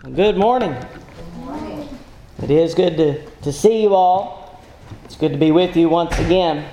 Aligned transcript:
Good 0.00 0.36
morning. 0.36 0.76
It 2.40 2.52
is 2.52 2.72
good 2.72 2.96
to, 2.98 3.28
to 3.42 3.52
see 3.52 3.82
you 3.82 3.94
all. 3.96 4.62
It's 5.04 5.16
good 5.16 5.32
to 5.32 5.38
be 5.38 5.50
with 5.50 5.76
you 5.76 5.88
once 5.88 6.16
again. 6.20 6.70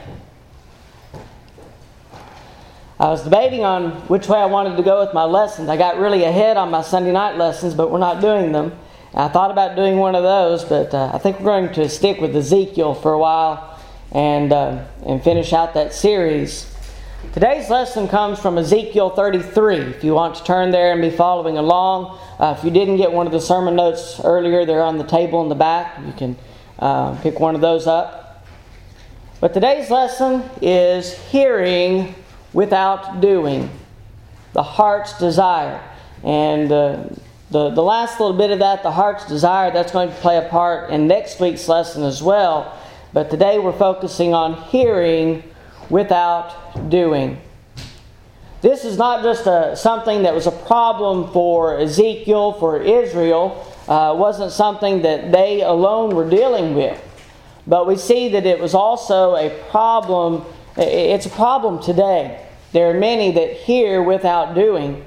I 2.99 3.07
was 3.07 3.23
debating 3.23 3.63
on 3.63 3.93
which 4.09 4.27
way 4.27 4.37
I 4.37 4.45
wanted 4.45 4.77
to 4.77 4.83
go 4.83 5.03
with 5.03 5.11
my 5.15 5.23
lessons. 5.23 5.69
I 5.69 5.75
got 5.75 5.97
really 5.97 6.23
ahead 6.23 6.55
on 6.55 6.69
my 6.69 6.83
Sunday 6.83 7.11
night 7.11 7.35
lessons, 7.35 7.73
but 7.73 7.89
we're 7.89 7.97
not 7.97 8.21
doing 8.21 8.51
them. 8.51 8.77
I 9.15 9.27
thought 9.27 9.49
about 9.49 9.75
doing 9.75 9.97
one 9.97 10.13
of 10.13 10.21
those, 10.21 10.63
but 10.63 10.93
uh, 10.93 11.09
I 11.11 11.17
think 11.17 11.39
we're 11.39 11.45
going 11.45 11.73
to 11.73 11.89
stick 11.89 12.21
with 12.21 12.35
Ezekiel 12.35 12.93
for 12.93 13.13
a 13.13 13.17
while 13.17 13.81
and, 14.11 14.53
uh, 14.53 14.85
and 15.03 15.23
finish 15.23 15.51
out 15.51 15.73
that 15.73 15.95
series. 15.95 16.74
Today's 17.33 17.69
lesson 17.69 18.07
comes 18.07 18.39
from 18.39 18.57
Ezekiel 18.57 19.09
33. 19.09 19.77
If 19.77 20.03
you 20.03 20.13
want 20.13 20.35
to 20.35 20.43
turn 20.43 20.71
there 20.71 20.91
and 20.91 21.01
be 21.01 21.09
following 21.09 21.57
along, 21.57 22.17
uh, 22.39 22.55
if 22.57 22.63
you 22.63 22.71
didn't 22.71 22.97
get 22.97 23.11
one 23.11 23.25
of 23.25 23.33
the 23.33 23.39
sermon 23.39 23.75
notes 23.75 24.21
earlier, 24.23 24.65
they're 24.65 24.81
on 24.81 24.97
the 24.97 25.03
table 25.03 25.41
in 25.41 25.49
the 25.49 25.55
back. 25.55 25.97
You 26.05 26.13
can 26.13 26.37
uh, 26.79 27.15
pick 27.21 27.39
one 27.39 27.55
of 27.55 27.61
those 27.61 27.87
up. 27.87 28.45
But 29.41 29.53
today's 29.53 29.89
lesson 29.89 30.43
is 30.61 31.17
hearing 31.29 32.15
without 32.53 33.21
doing, 33.21 33.69
the 34.53 34.63
heart's 34.63 35.17
desire. 35.17 35.81
And 36.23 36.71
uh, 36.71 37.03
the, 37.51 37.69
the 37.69 37.83
last 37.83 38.19
little 38.19 38.37
bit 38.37 38.51
of 38.51 38.59
that, 38.59 38.83
the 38.83 38.91
heart's 38.91 39.27
desire, 39.27 39.71
that's 39.71 39.91
going 39.91 40.09
to 40.09 40.15
play 40.15 40.37
a 40.37 40.49
part 40.49 40.89
in 40.89 41.07
next 41.07 41.39
week's 41.39 41.67
lesson 41.67 42.03
as 42.03 42.23
well. 42.23 42.77
But 43.13 43.29
today 43.29 43.59
we're 43.59 43.77
focusing 43.77 44.33
on 44.33 44.61
hearing 44.69 45.43
without 45.89 46.89
doing. 46.89 47.39
This 48.61 48.83
is 48.83 48.97
not 48.97 49.21
just 49.21 49.45
a, 49.45 49.75
something 49.75 50.23
that 50.23 50.33
was 50.33 50.47
a 50.47 50.51
problem 50.51 51.31
for 51.31 51.77
Ezekiel, 51.77 52.53
for 52.53 52.81
Israel. 52.81 53.71
Uh, 53.87 54.15
wasn't 54.17 54.51
something 54.51 55.03
that 55.03 55.31
they 55.31 55.61
alone 55.61 56.15
were 56.15 56.27
dealing 56.27 56.73
with. 56.73 56.99
But 57.67 57.85
we 57.85 57.95
see 57.95 58.29
that 58.29 58.45
it 58.45 58.59
was 58.59 58.73
also 58.73 59.35
a 59.35 59.49
problem. 59.69 60.43
It's 60.77 61.27
a 61.27 61.29
problem 61.29 61.81
today. 61.81 62.43
There 62.71 62.89
are 62.89 62.99
many 62.99 63.31
that 63.33 63.53
hear 63.53 64.01
without 64.01 64.55
doing. 64.55 65.05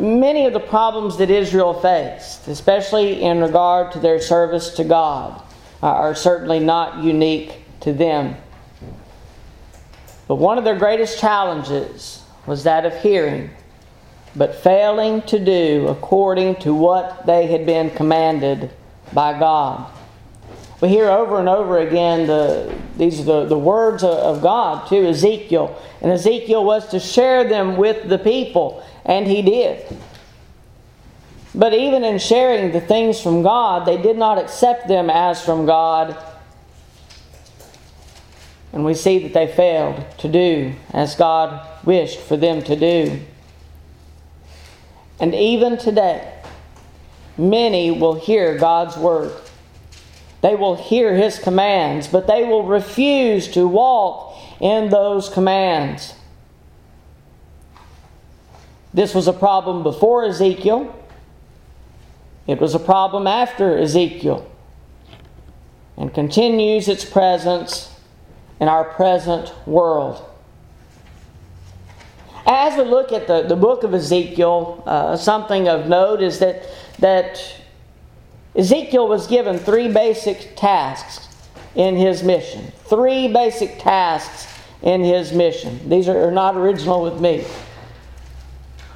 Many 0.00 0.46
of 0.46 0.54
the 0.54 0.60
problems 0.60 1.18
that 1.18 1.28
Israel 1.28 1.74
faced, 1.74 2.48
especially 2.48 3.20
in 3.22 3.40
regard 3.40 3.92
to 3.92 3.98
their 3.98 4.20
service 4.20 4.70
to 4.70 4.84
God, 4.84 5.42
are 5.82 6.14
certainly 6.14 6.60
not 6.60 7.04
unique 7.04 7.56
to 7.80 7.92
them. 7.92 8.36
But 10.30 10.36
one 10.36 10.58
of 10.58 10.64
their 10.64 10.76
greatest 10.76 11.18
challenges 11.18 12.22
was 12.46 12.62
that 12.62 12.86
of 12.86 12.96
hearing, 13.02 13.50
but 14.36 14.54
failing 14.54 15.22
to 15.22 15.44
do 15.44 15.88
according 15.88 16.54
to 16.60 16.72
what 16.72 17.26
they 17.26 17.48
had 17.48 17.66
been 17.66 17.90
commanded 17.90 18.70
by 19.12 19.36
God. 19.36 19.90
We 20.80 20.88
hear 20.88 21.10
over 21.10 21.40
and 21.40 21.48
over 21.48 21.80
again 21.80 22.28
the, 22.28 22.72
these 22.96 23.18
are 23.18 23.24
the, 23.24 23.46
the 23.46 23.58
words 23.58 24.04
of 24.04 24.40
God 24.40 24.86
to 24.90 25.08
Ezekiel. 25.08 25.76
And 26.00 26.12
Ezekiel 26.12 26.64
was 26.64 26.88
to 26.90 27.00
share 27.00 27.48
them 27.48 27.76
with 27.76 28.08
the 28.08 28.18
people, 28.18 28.86
and 29.04 29.26
he 29.26 29.42
did. 29.42 29.84
But 31.56 31.74
even 31.74 32.04
in 32.04 32.20
sharing 32.20 32.70
the 32.70 32.80
things 32.80 33.20
from 33.20 33.42
God, 33.42 33.84
they 33.84 34.00
did 34.00 34.16
not 34.16 34.38
accept 34.38 34.86
them 34.86 35.10
as 35.10 35.44
from 35.44 35.66
God 35.66 36.16
and 38.72 38.84
we 38.84 38.94
see 38.94 39.18
that 39.20 39.32
they 39.32 39.46
failed 39.46 40.04
to 40.18 40.28
do 40.28 40.74
as 40.92 41.14
God 41.16 41.66
wished 41.84 42.20
for 42.20 42.36
them 42.36 42.62
to 42.62 42.76
do. 42.76 43.20
And 45.18 45.34
even 45.34 45.76
today, 45.76 46.32
many 47.36 47.90
will 47.90 48.14
hear 48.14 48.56
God's 48.56 48.96
word. 48.96 49.32
They 50.40 50.54
will 50.54 50.76
hear 50.76 51.14
His 51.14 51.38
commands, 51.38 52.08
but 52.08 52.26
they 52.26 52.44
will 52.44 52.64
refuse 52.64 53.48
to 53.48 53.66
walk 53.66 54.36
in 54.60 54.88
those 54.88 55.28
commands. 55.28 56.14
This 58.94 59.14
was 59.14 59.28
a 59.28 59.32
problem 59.32 59.82
before 59.82 60.24
Ezekiel. 60.24 60.96
It 62.46 62.60
was 62.60 62.74
a 62.74 62.80
problem 62.80 63.26
after 63.26 63.76
Ezekiel. 63.76 64.50
And 65.96 66.14
continues 66.14 66.88
its 66.88 67.04
presence 67.04 67.89
in 68.60 68.68
our 68.68 68.84
present 68.84 69.52
world. 69.66 70.24
As 72.46 72.76
we 72.76 72.84
look 72.84 73.12
at 73.12 73.26
the, 73.26 73.42
the 73.42 73.56
book 73.56 73.84
of 73.84 73.94
Ezekiel, 73.94 74.82
uh, 74.86 75.16
something 75.16 75.68
of 75.68 75.88
note 75.88 76.22
is 76.22 76.38
that, 76.38 76.66
that 76.98 77.40
Ezekiel 78.54 79.08
was 79.08 79.26
given 79.26 79.58
three 79.58 79.90
basic 79.92 80.56
tasks 80.56 81.28
in 81.74 81.96
his 81.96 82.22
mission. 82.22 82.72
Three 82.86 83.28
basic 83.28 83.78
tasks 83.78 84.46
in 84.82 85.02
his 85.02 85.32
mission. 85.32 85.88
These 85.88 86.08
are 86.08 86.30
not 86.30 86.56
original 86.56 87.02
with 87.02 87.20
me. 87.20 87.44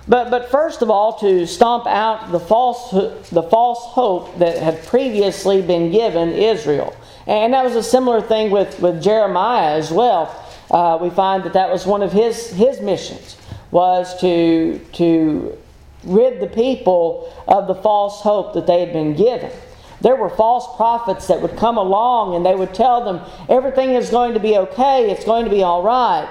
But, 0.06 0.30
but 0.30 0.50
first 0.50 0.82
of 0.82 0.90
all, 0.90 1.18
to 1.20 1.46
stomp 1.46 1.86
out 1.86 2.30
the 2.30 2.40
false, 2.40 2.90
the 3.30 3.42
false 3.42 3.84
hope 3.84 4.38
that 4.38 4.58
had 4.58 4.84
previously 4.84 5.62
been 5.62 5.90
given 5.90 6.30
Israel. 6.30 6.94
And 7.26 7.54
that 7.54 7.64
was 7.64 7.74
a 7.74 7.82
similar 7.82 8.20
thing 8.20 8.50
with, 8.50 8.80
with 8.80 9.02
Jeremiah 9.02 9.76
as 9.76 9.90
well. 9.90 10.40
Uh, 10.70 10.98
we 11.00 11.10
find 11.10 11.44
that 11.44 11.54
that 11.54 11.70
was 11.70 11.86
one 11.86 12.02
of 12.02 12.12
his, 12.12 12.50
his 12.50 12.80
missions, 12.80 13.36
was 13.70 14.18
to, 14.20 14.78
to 14.92 15.56
rid 16.04 16.40
the 16.40 16.46
people 16.46 17.32
of 17.48 17.66
the 17.66 17.74
false 17.74 18.20
hope 18.20 18.54
that 18.54 18.66
they 18.66 18.80
had 18.80 18.92
been 18.92 19.14
given. 19.14 19.50
There 20.00 20.16
were 20.16 20.28
false 20.28 20.76
prophets 20.76 21.28
that 21.28 21.40
would 21.40 21.56
come 21.56 21.78
along 21.78 22.34
and 22.34 22.44
they 22.44 22.54
would 22.54 22.74
tell 22.74 23.04
them 23.04 23.22
everything 23.48 23.90
is 23.90 24.10
going 24.10 24.34
to 24.34 24.40
be 24.40 24.56
okay, 24.58 25.10
it's 25.10 25.24
going 25.24 25.44
to 25.44 25.50
be 25.50 25.62
all 25.62 25.82
right. 25.82 26.28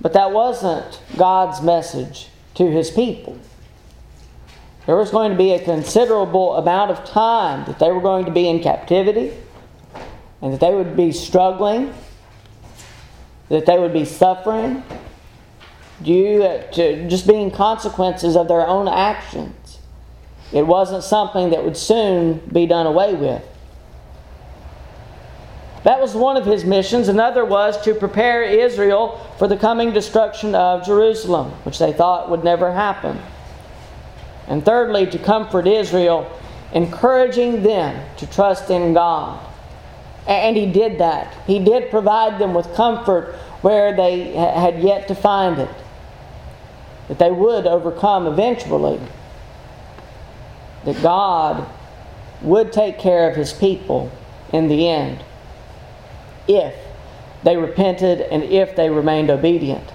But 0.00 0.12
that 0.14 0.32
wasn't 0.32 1.00
God's 1.16 1.60
message 1.62 2.28
to 2.54 2.68
his 2.70 2.90
people 2.90 3.38
there 4.88 4.96
was 4.96 5.10
going 5.10 5.30
to 5.30 5.36
be 5.36 5.52
a 5.52 5.62
considerable 5.62 6.56
amount 6.56 6.90
of 6.90 7.04
time 7.04 7.66
that 7.66 7.78
they 7.78 7.92
were 7.92 8.00
going 8.00 8.24
to 8.24 8.30
be 8.30 8.48
in 8.48 8.58
captivity 8.62 9.30
and 10.40 10.50
that 10.50 10.60
they 10.60 10.74
would 10.74 10.96
be 10.96 11.12
struggling, 11.12 11.92
that 13.50 13.66
they 13.66 13.78
would 13.78 13.92
be 13.92 14.06
suffering 14.06 14.82
due 16.02 16.38
to 16.72 17.06
just 17.06 17.26
being 17.26 17.50
consequences 17.50 18.34
of 18.34 18.48
their 18.48 18.66
own 18.66 18.88
actions. 18.88 19.78
It 20.54 20.66
wasn't 20.66 21.04
something 21.04 21.50
that 21.50 21.62
would 21.62 21.76
soon 21.76 22.38
be 22.50 22.64
done 22.64 22.86
away 22.86 23.12
with. 23.14 23.44
That 25.84 26.00
was 26.00 26.14
one 26.14 26.38
of 26.38 26.46
his 26.46 26.64
missions. 26.64 27.08
Another 27.08 27.44
was 27.44 27.78
to 27.82 27.94
prepare 27.94 28.42
Israel 28.42 29.20
for 29.36 29.48
the 29.48 29.56
coming 29.58 29.92
destruction 29.92 30.54
of 30.54 30.86
Jerusalem, 30.86 31.50
which 31.64 31.78
they 31.78 31.92
thought 31.92 32.30
would 32.30 32.42
never 32.42 32.72
happen. 32.72 33.20
And 34.48 34.64
thirdly, 34.64 35.06
to 35.06 35.18
comfort 35.18 35.66
Israel, 35.66 36.30
encouraging 36.72 37.62
them 37.62 38.04
to 38.16 38.26
trust 38.26 38.70
in 38.70 38.94
God. 38.94 39.44
And 40.26 40.56
he 40.56 40.66
did 40.66 40.98
that. 40.98 41.34
He 41.46 41.58
did 41.58 41.90
provide 41.90 42.38
them 42.38 42.54
with 42.54 42.74
comfort 42.74 43.34
where 43.62 43.94
they 43.94 44.32
had 44.32 44.82
yet 44.82 45.08
to 45.08 45.14
find 45.14 45.58
it. 45.58 45.70
That 47.08 47.18
they 47.18 47.30
would 47.30 47.66
overcome 47.66 48.26
eventually. 48.26 49.00
That 50.84 51.02
God 51.02 51.66
would 52.42 52.72
take 52.72 52.98
care 52.98 53.28
of 53.28 53.36
his 53.36 53.52
people 53.52 54.12
in 54.52 54.68
the 54.68 54.88
end 54.88 55.22
if 56.46 56.74
they 57.42 57.56
repented 57.56 58.20
and 58.20 58.42
if 58.44 58.76
they 58.76 58.90
remained 58.90 59.30
obedient. 59.30 59.92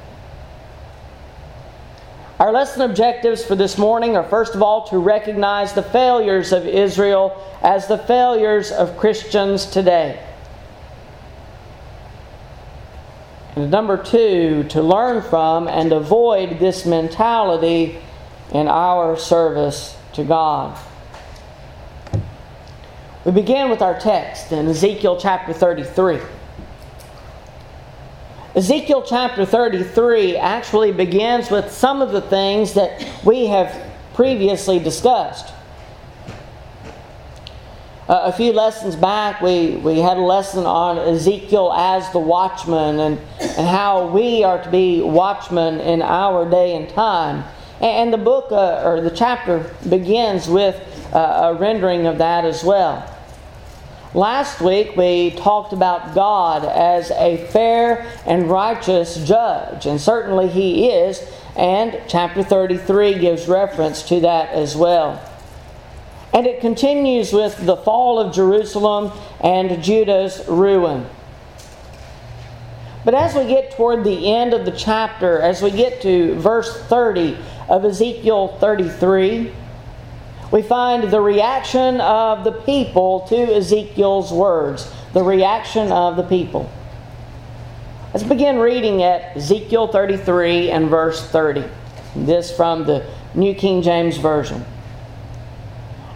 Our 2.40 2.52
lesson 2.52 2.82
objectives 2.82 3.46
for 3.46 3.56
this 3.56 3.78
morning 3.78 4.18
are 4.18 4.24
first 4.24 4.56
of 4.56 4.64
all 4.64 4.88
to 4.88 4.98
recognize 4.98 5.74
the 5.74 5.84
failures 5.84 6.52
of 6.52 6.66
Israel 6.66 7.40
as 7.62 7.88
the 7.88 7.98
failures 7.98 8.72
of 8.72 8.98
Christians 8.98 9.68
today. 9.68 10.20
And 13.56 13.70
number 13.70 14.04
two, 14.04 14.64
to 14.70 14.82
learn 14.82 15.22
from 15.22 15.68
and 15.68 15.94
avoid 15.94 16.58
this 16.58 16.88
mentality 16.88 18.00
in 18.52 18.68
our 18.68 19.16
service 19.16 19.96
to 20.14 20.24
God. 20.24 20.78
We 23.26 23.32
begin 23.32 23.70
with 23.70 23.84
our 23.84 24.00
text 24.00 24.52
in 24.52 24.68
Ezekiel 24.68 25.20
chapter 25.20 25.54
33. 25.54 26.20
Ezekiel 28.56 29.02
chapter 29.02 29.48
33 29.48 30.38
actually 30.38 30.92
begins 30.92 31.50
with 31.50 31.72
some 31.72 32.04
of 32.04 32.12
the 32.12 32.22
things 32.22 32.76
that 32.76 33.04
we 33.26 33.48
have 33.48 33.92
previously 34.14 34.78
discussed. 34.78 35.52
Uh, 38.08 38.22
a 38.26 38.32
few 38.32 38.54
lessons 38.54 38.96
back, 38.96 39.42
we, 39.42 39.78
we 39.78 39.98
had 39.98 40.18
a 40.18 40.22
lesson 40.22 40.68
on 40.68 41.00
Ezekiel 41.00 41.74
as 41.74 42.12
the 42.12 42.20
watchman 42.20 43.00
and, 43.00 43.20
and 43.40 43.68
how 43.68 44.06
we 44.06 44.44
are 44.44 44.62
to 44.62 44.70
be 44.70 45.02
watchmen 45.02 45.80
in 45.80 46.04
our 46.04 46.48
day 46.48 46.76
and 46.76 46.88
time. 46.90 47.44
And 47.82 48.14
the 48.14 48.20
book 48.20 48.52
uh, 48.52 48.84
or 48.86 49.02
the 49.02 49.10
chapter 49.10 49.74
begins 49.90 50.48
with 50.48 50.76
uh, 51.12 51.54
a 51.54 51.54
rendering 51.56 52.06
of 52.06 52.20
that 52.20 52.46
as 52.46 52.64
well. 52.64 53.13
Last 54.14 54.62
week 54.62 54.96
we 54.96 55.32
talked 55.32 55.74
about 55.74 56.14
God 56.14 56.66
as 56.66 57.10
a 57.10 57.48
fair 57.48 58.06
and 58.28 58.48
righteous 58.48 59.26
judge, 59.26 59.88
and 59.88 60.00
certainly 60.00 60.48
He 60.48 60.88
is, 60.90 61.20
and 61.56 62.00
chapter 62.08 62.44
33 62.44 63.18
gives 63.18 63.48
reference 63.48 64.04
to 64.10 64.20
that 64.20 64.50
as 64.50 64.76
well. 64.76 65.20
And 66.32 66.46
it 66.46 66.62
continues 66.62 67.34
with 67.34 67.66
the 67.66 67.76
fall 67.76 68.20
of 68.20 68.36
Jerusalem 68.36 69.12
and 69.42 69.84
Judah's 69.84 70.48
ruin. 70.48 71.08
But 73.04 73.16
as 73.16 73.34
we 73.34 73.48
get 73.48 73.72
toward 73.72 74.04
the 74.04 74.32
end 74.32 74.54
of 74.54 74.66
the 74.66 74.72
chapter, 74.72 75.42
as 75.42 75.64
we 75.64 75.72
get 75.72 76.04
to 76.04 76.36
verse 76.36 76.84
30 76.84 77.36
of 77.68 77.84
Ezekiel 77.84 78.60
33, 78.60 79.52
we 80.54 80.62
find 80.62 81.10
the 81.10 81.20
reaction 81.20 82.00
of 82.00 82.44
the 82.44 82.52
people 82.52 83.22
to 83.22 83.56
Ezekiel's 83.56 84.32
words. 84.32 84.94
The 85.14 85.24
reaction 85.24 85.92
of 85.92 86.16
the 86.16 86.22
people. 86.22 86.72
Let's 88.14 88.24
begin 88.24 88.60
reading 88.60 89.02
at 89.02 89.36
Ezekiel 89.36 89.88
33 89.88 90.70
and 90.70 90.92
verse 90.92 91.28
30. 91.28 91.64
This 92.16 92.56
from 92.56 92.86
the 92.86 93.04
New 93.34 93.56
King 93.56 93.82
James 93.82 94.18
Version. 94.18 94.64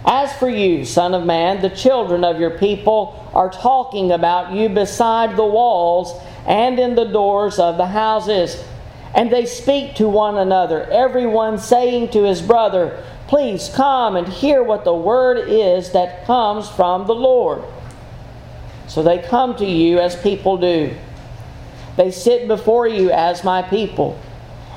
As 0.06 0.32
for 0.34 0.48
you, 0.48 0.86
Son 0.86 1.16
of 1.16 1.26
Man, 1.26 1.64
the 1.64 1.72
children 1.72 2.24
of 2.24 2.40
your 2.40 2.60
people 2.60 3.28
are 3.34 3.50
talking 3.50 4.12
about 4.12 4.54
you 4.54 4.70
beside 4.70 5.36
the 5.36 5.46
walls 5.46 6.14
and 6.46 6.78
in 6.78 6.94
the 6.94 7.06
doors 7.06 7.58
of 7.58 7.78
the 7.78 7.88
houses. 7.88 8.64
And 9.16 9.32
they 9.32 9.48
speak 9.48 9.96
to 9.96 10.08
one 10.08 10.38
another, 10.38 10.84
everyone 10.92 11.58
saying 11.58 12.10
to 12.10 12.22
his 12.22 12.40
brother, 12.40 13.04
Please 13.28 13.70
come 13.70 14.16
and 14.16 14.28
hear 14.28 14.64
what 14.64 14.86
the 14.86 14.94
word 14.94 15.38
is 15.50 15.92
that 15.92 16.26
comes 16.26 16.70
from 16.70 17.08
the 17.08 17.16
Lord. 17.16 17.62
So 18.88 19.04
they 19.04 19.20
come 19.20 19.56
to 19.58 19.66
you 19.66 20.00
as 20.00 20.16
people 20.22 20.58
do. 20.58 20.96
They 21.98 22.12
sit 22.12 22.48
before 22.48 22.88
you 22.88 23.12
as 23.12 23.44
my 23.44 23.64
people, 23.64 24.18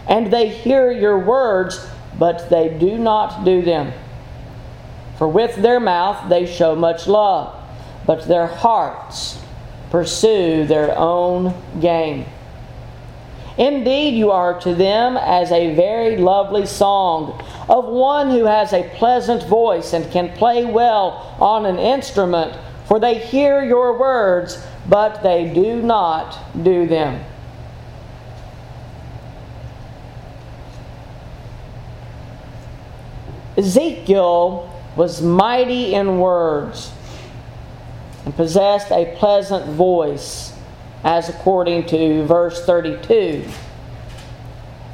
and 0.09 0.33
they 0.33 0.49
hear 0.49 0.91
your 0.91 1.19
words, 1.19 1.87
but 2.19 2.51
they 2.51 2.77
do 2.77 2.99
not 2.99 3.45
do 3.45 3.63
them. 3.63 3.93
For 5.17 5.29
with 5.29 5.57
their 5.57 5.79
mouth 5.79 6.29
they 6.29 6.47
show 6.47 6.75
much 6.75 7.07
love, 7.07 7.55
but 8.07 8.27
their 8.27 8.47
hearts 8.47 9.39
pursue 9.91 10.67
their 10.67 10.97
own 10.99 11.55
gain. 11.81 12.27
Indeed, 13.61 14.15
you 14.15 14.31
are 14.31 14.59
to 14.61 14.75
them 14.75 15.19
as 15.19 15.53
a 15.53 15.75
very 15.75 16.17
lovely 16.17 16.65
song 16.65 17.45
of 17.69 17.85
one 17.85 18.31
who 18.31 18.47
has 18.47 18.73
a 18.73 18.89
pleasant 18.95 19.43
voice 19.43 19.93
and 19.93 20.11
can 20.11 20.33
play 20.33 20.65
well 20.65 21.37
on 21.39 21.67
an 21.67 21.79
instrument, 21.79 22.59
for 22.87 22.99
they 22.99 23.19
hear 23.19 23.63
your 23.63 23.99
words, 23.99 24.67
but 24.89 25.23
they 25.23 25.53
do 25.53 25.83
not 25.83 26.39
do 26.65 26.87
them. 26.87 27.23
Ezekiel 33.59 34.73
was 34.97 35.21
mighty 35.21 35.93
in 35.93 36.19
words 36.19 36.93
and 38.25 38.35
possessed 38.35 38.91
a 38.91 39.15
pleasant 39.19 39.67
voice 39.73 40.50
as 41.05 41.29
according 41.29 41.87
to 41.87 42.25
verse 42.27 42.65
32, 42.65 43.45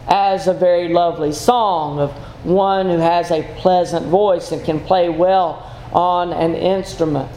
as 0.09 0.47
a 0.47 0.55
very 0.55 0.89
lovely 0.89 1.33
song 1.33 1.99
of 1.99 2.13
one 2.45 2.87
who 2.87 2.99
has 2.99 3.31
a 3.31 3.43
pleasant 3.59 4.07
voice 4.07 4.53
and 4.53 4.65
can 4.65 4.79
play 4.81 5.09
well 5.09 5.69
on 5.93 6.33
an 6.33 6.55
instrument. 6.55 7.31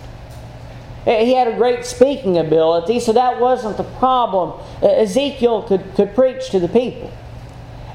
He 1.05 1.33
had 1.33 1.47
a 1.47 1.55
great 1.55 1.85
speaking 1.85 2.37
ability, 2.37 2.99
so 2.99 3.13
that 3.13 3.39
wasn't 3.39 3.77
the 3.77 3.83
problem. 3.83 4.59
Ezekiel 4.83 5.63
could, 5.63 5.95
could 5.95 6.13
preach 6.13 6.49
to 6.51 6.59
the 6.59 6.67
people, 6.67 7.11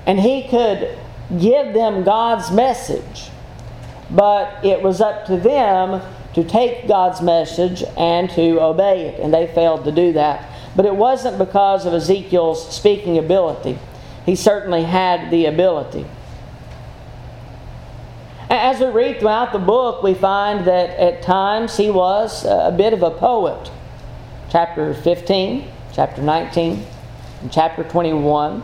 and 0.07 0.19
he 0.19 0.49
could 0.49 0.99
give 1.39 1.73
them 1.73 2.03
God's 2.03 2.51
message, 2.51 3.31
but 4.11 4.65
it 4.65 4.83
was 4.83 5.01
up 5.01 5.27
to 5.27 5.37
them 5.37 6.03
to 6.35 6.43
take 6.43 6.89
God's 6.89 7.21
message 7.23 7.85
and 7.97 8.29
to 8.31 8.61
obey 8.61 9.07
it, 9.07 9.21
and 9.21 9.33
they 9.33 9.47
failed 9.47 9.85
to 9.85 9.93
do 9.93 10.13
that. 10.15 10.51
But 10.77 10.87
it 10.87 10.97
wasn't 10.97 11.39
because 11.39 11.87
of 11.87 11.93
Ezekiel's 11.93 12.75
speaking 12.75 13.19
ability. 13.19 13.79
He 14.27 14.35
certainly 14.35 14.83
had 14.83 15.31
the 15.31 15.47
ability. 15.47 16.07
As 18.51 18.81
we 18.81 18.87
read 18.87 19.21
throughout 19.21 19.53
the 19.53 19.59
book, 19.59 20.03
we 20.03 20.15
find 20.15 20.67
that 20.67 20.91
at 20.99 21.23
times 21.23 21.77
he 21.77 21.91
was 21.91 22.45
a 22.45 22.75
bit 22.77 22.93
of 22.93 23.03
a 23.03 23.11
poet. 23.11 23.71
Chapter 24.51 24.95
15, 24.95 25.69
chapter 25.93 26.23
19, 26.23 26.85
and 27.43 27.53
chapter 27.53 27.85
21. 27.85 28.63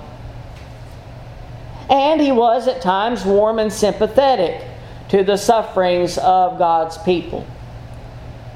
And 1.88 2.20
he 2.20 2.30
was 2.30 2.68
at 2.68 2.80
times 2.80 3.24
warm 3.24 3.58
and 3.58 3.72
sympathetic 3.72 4.64
to 5.08 5.24
the 5.24 5.36
sufferings 5.36 6.18
of 6.18 6.58
God's 6.58 6.96
people, 6.98 7.44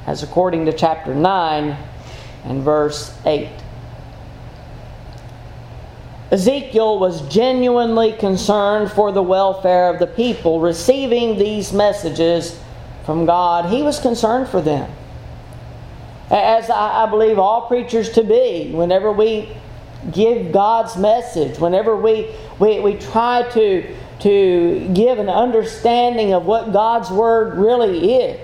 as 0.06 0.22
according 0.22 0.66
to 0.66 0.72
chapter 0.72 1.14
9 1.14 1.76
and 2.44 2.62
verse 2.62 3.16
8. 3.24 3.48
Ezekiel 6.30 6.98
was 6.98 7.26
genuinely 7.32 8.12
concerned 8.12 8.90
for 8.90 9.12
the 9.12 9.22
welfare 9.22 9.88
of 9.88 9.98
the 9.98 10.06
people 10.06 10.60
receiving 10.60 11.38
these 11.38 11.72
messages 11.72 12.58
from 13.04 13.26
God. 13.26 13.66
He 13.66 13.82
was 13.82 14.00
concerned 14.00 14.48
for 14.48 14.60
them. 14.60 14.90
As 16.30 16.70
I 16.70 17.08
believe 17.08 17.38
all 17.38 17.68
preachers 17.68 18.10
to 18.12 18.24
be, 18.24 18.72
whenever 18.72 19.12
we 19.12 19.54
give 20.10 20.52
God's 20.52 20.96
message, 20.96 21.58
whenever 21.58 21.96
we, 21.96 22.34
we, 22.58 22.80
we 22.80 22.94
try 22.94 23.48
to, 23.50 23.94
to 24.20 24.90
give 24.94 25.18
an 25.18 25.28
understanding 25.28 26.32
of 26.32 26.46
what 26.46 26.72
God's 26.72 27.10
Word 27.10 27.56
really 27.56 28.14
is, 28.14 28.40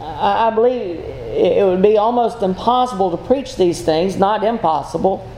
I, 0.00 0.50
believe 0.50 0.98
it 1.00 1.64
would 1.64 1.82
be 1.82 1.96
almost 1.96 2.42
impossible 2.42 3.16
to 3.16 3.16
preach 3.16 3.56
these 3.56 3.82
things, 3.82 4.16
not 4.16 4.44
impossible, 4.44 5.28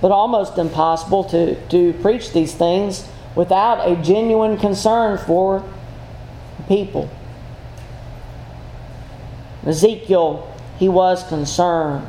but 0.00 0.10
almost 0.12 0.58
impossible 0.58 1.24
to, 1.24 1.68
to 1.68 1.92
preach 1.94 2.32
these 2.32 2.54
things 2.54 3.08
without 3.34 3.88
a 3.88 3.96
genuine 4.02 4.58
concern 4.58 5.18
for 5.18 5.62
people. 6.68 7.10
Ezekiel, 9.64 10.52
he 10.78 10.88
was 10.88 11.26
concerned. 11.28 12.06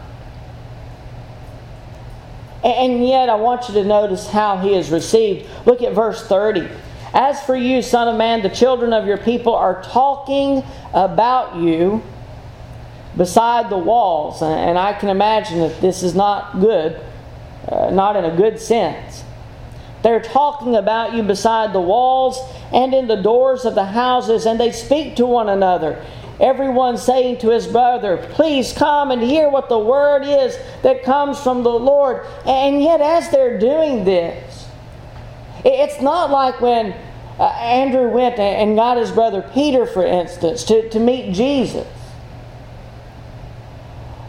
And 2.63 3.05
yet, 3.07 3.29
I 3.29 3.35
want 3.35 3.67
you 3.67 3.75
to 3.75 3.83
notice 3.83 4.27
how 4.27 4.57
he 4.57 4.75
is 4.75 4.89
received. 4.89 5.47
Look 5.65 5.81
at 5.81 5.93
verse 5.93 6.25
30. 6.25 6.67
As 7.13 7.41
for 7.43 7.55
you, 7.55 7.81
Son 7.81 8.07
of 8.07 8.17
Man, 8.17 8.41
the 8.41 8.49
children 8.49 8.93
of 8.93 9.07
your 9.07 9.17
people 9.17 9.55
are 9.55 9.81
talking 9.83 10.63
about 10.93 11.55
you 11.55 12.03
beside 13.15 13.69
the 13.69 13.77
walls. 13.77 14.41
And 14.41 14.77
I 14.77 14.93
can 14.93 15.09
imagine 15.09 15.59
that 15.59 15.81
this 15.81 16.03
is 16.03 16.15
not 16.15 16.59
good, 16.59 17.01
uh, 17.67 17.89
not 17.89 18.15
in 18.15 18.25
a 18.25 18.35
good 18.35 18.59
sense. 18.59 19.23
They're 20.03 20.21
talking 20.21 20.75
about 20.75 21.15
you 21.15 21.23
beside 21.23 21.73
the 21.73 21.81
walls 21.81 22.39
and 22.71 22.93
in 22.93 23.07
the 23.07 23.15
doors 23.15 23.65
of 23.65 23.75
the 23.75 23.85
houses, 23.85 24.45
and 24.45 24.59
they 24.59 24.71
speak 24.71 25.15
to 25.15 25.25
one 25.25 25.49
another. 25.49 26.03
Everyone 26.39 26.97
saying 26.97 27.39
to 27.39 27.49
his 27.49 27.65
brother, 27.65 28.17
Please 28.31 28.71
come 28.71 29.09
and 29.09 29.21
hear 29.21 29.49
what 29.49 29.69
the 29.69 29.79
word 29.79 30.23
is 30.23 30.57
that 30.83 31.03
comes 31.03 31.41
from 31.41 31.63
the 31.63 31.71
Lord. 31.71 32.27
And 32.45 32.81
yet, 32.81 33.01
as 33.01 33.31
they're 33.31 33.57
doing 33.57 34.05
this, 34.05 34.46
it's 35.67 36.01
not 36.01 36.31
like 36.31 36.61
when 36.61 36.93
uh, 37.39 37.43
Andrew 37.43 38.09
went 38.09 38.39
and 38.39 38.75
got 38.75 38.97
his 38.97 39.11
brother 39.11 39.47
Peter, 39.53 39.85
for 39.85 40.05
instance, 40.05 40.63
to, 40.65 40.89
to 40.89 40.99
meet 40.99 41.33
Jesus. 41.33 41.87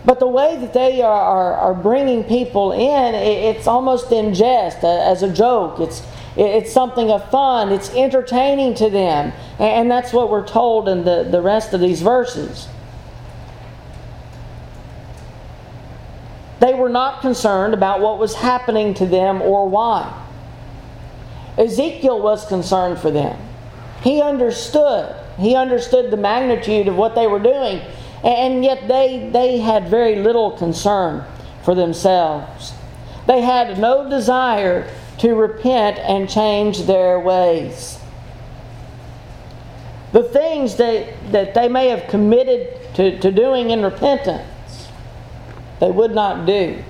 But 0.05 0.21
the 0.21 0.27
way 0.27 0.57
that 0.57 0.73
they 0.73 1.03
are, 1.03 1.21
are, 1.21 1.55
are 1.55 1.75
bringing 1.75 2.25
people 2.25 2.73
in, 2.73 3.15
it's 3.15 3.67
almost 3.67 4.11
in 4.11 4.35
jest, 4.35 4.83
uh, 4.83 4.89
as 4.89 5.23
a 5.23 5.33
joke. 5.33 5.81
It's, 5.81 6.03
it's 6.37 6.73
something 6.73 7.11
of 7.11 7.31
fun, 7.31 7.73
it's 7.73 7.91
entertaining 7.95 8.75
to 8.77 8.91
them. 8.91 9.33
And 9.59 9.91
that's 9.91 10.13
what 10.13 10.31
we're 10.31 10.47
told 10.47 10.89
in 10.89 11.05
the, 11.05 11.25
the 11.25 11.43
rest 11.43 11.75
of 11.75 11.81
these 11.81 12.01
verses. 12.01 12.69
They 16.61 16.75
were 16.75 16.89
not 16.89 17.21
concerned 17.21 17.75
about 17.75 18.01
what 18.01 18.19
was 18.19 18.35
happening 18.35 18.95
to 18.95 19.07
them 19.07 19.41
or 19.43 19.69
why. 19.69 20.27
Ezekiel 21.59 22.23
was 22.23 22.47
concerned 22.47 22.99
for 22.99 23.11
them. 23.11 23.39
He 24.03 24.23
understood. 24.23 25.15
He 25.39 25.57
understood 25.57 26.11
the 26.11 26.17
magnitude 26.17 26.89
of 26.89 26.97
what 26.97 27.15
they 27.15 27.27
were 27.27 27.41
doing. 27.41 27.81
And 28.25 28.65
yet 28.65 28.89
they, 28.89 29.29
they 29.33 29.59
had 29.59 29.89
very 29.89 30.17
little 30.17 30.53
concern 30.53 31.25
for 31.65 31.75
themselves. 31.75 32.73
They 33.27 33.41
had 33.43 33.79
no 33.79 34.09
desire 34.09 34.91
to 35.19 35.35
repent 35.35 35.99
and 35.99 36.31
change 36.31 36.83
their 36.83 37.19
ways. 37.19 37.99
The 40.13 40.23
things 40.23 40.77
that, 40.77 41.33
that 41.33 41.55
they 41.55 41.69
may 41.69 41.89
have 41.89 42.09
committed 42.09 42.95
to, 42.95 43.19
to 43.19 43.31
doing 43.31 43.71
in 43.71 43.83
repentance, 43.83 44.89
they 45.81 45.91
would 45.91 46.13
not 46.13 46.47
do. 46.47 46.83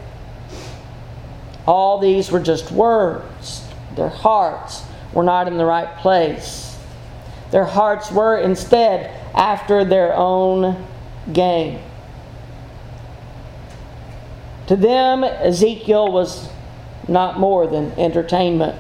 All 1.67 1.99
these 1.99 2.31
were 2.31 2.41
just 2.41 2.71
words. 2.71 3.58
Their 3.99 4.09
hearts 4.09 4.85
were 5.13 5.25
not 5.25 5.49
in 5.49 5.59
the 5.59 5.65
right 5.65 5.97
place. 5.97 6.79
Their 7.51 7.65
hearts 7.65 8.13
were 8.13 8.39
instead 8.39 9.11
after 9.35 9.85
their 9.85 10.15
own 10.15 10.87
gain. 11.33 11.83
To 14.69 14.77
them, 14.77 15.25
Ezekiel 15.25 16.13
was 16.13 16.49
not 17.09 17.41
more 17.41 17.67
than 17.67 17.91
entertainment. 17.99 18.79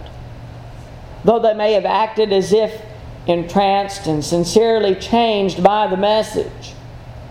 Though 1.24 1.40
they 1.40 1.54
may 1.54 1.72
have 1.72 1.84
acted 1.84 2.32
as 2.32 2.52
if 2.52 2.80
entranced 3.26 4.06
and 4.06 4.24
sincerely 4.24 4.94
changed 4.94 5.64
by 5.64 5.88
the 5.88 5.96
message, 5.96 6.74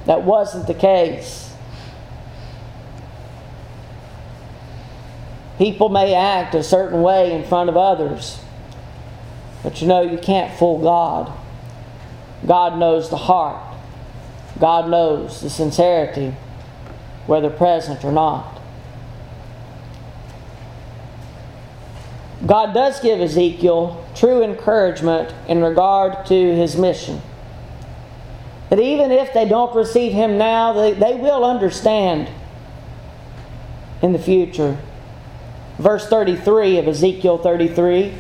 that 0.08 0.24
wasn't 0.24 0.68
the 0.68 0.74
case. 0.74 1.47
People 5.58 5.90
may 5.90 6.14
act 6.14 6.54
a 6.54 6.64
certain 6.64 7.02
way 7.02 7.34
in 7.34 7.44
front 7.44 7.70
of 7.70 7.78
others, 7.78 8.40
but 9.64 9.82
you 9.82 9.88
know, 9.88 10.02
you 10.02 10.18
can't 10.18 10.58
fool 10.58 10.80
God. 10.80 11.32
God 12.46 12.78
knows 12.78 13.10
the 13.10 13.18
heart, 13.18 13.76
God 14.60 14.90
knows 14.90 15.42
the 15.42 15.50
sincerity, 15.50 16.36
whether 17.26 17.50
present 17.50 18.06
or 18.06 18.12
not. 18.12 18.58
God 22.46 22.74
does 22.74 23.00
give 23.00 23.20
Ezekiel 23.20 24.06
true 24.16 24.44
encouragement 24.44 25.34
in 25.48 25.62
regard 25.62 26.26
to 26.28 26.56
his 26.56 26.78
mission. 26.78 27.22
That 28.70 28.80
even 28.80 29.12
if 29.12 29.34
they 29.34 29.48
don't 29.48 29.76
receive 29.76 30.12
him 30.12 30.38
now, 30.38 30.74
they, 30.74 30.94
they 30.94 31.16
will 31.16 31.44
understand 31.44 32.30
in 34.02 34.14
the 34.14 34.20
future. 34.20 34.78
Verse 35.78 36.08
33 36.08 36.78
of 36.80 36.88
Ezekiel 36.88 37.38
33 37.38 38.14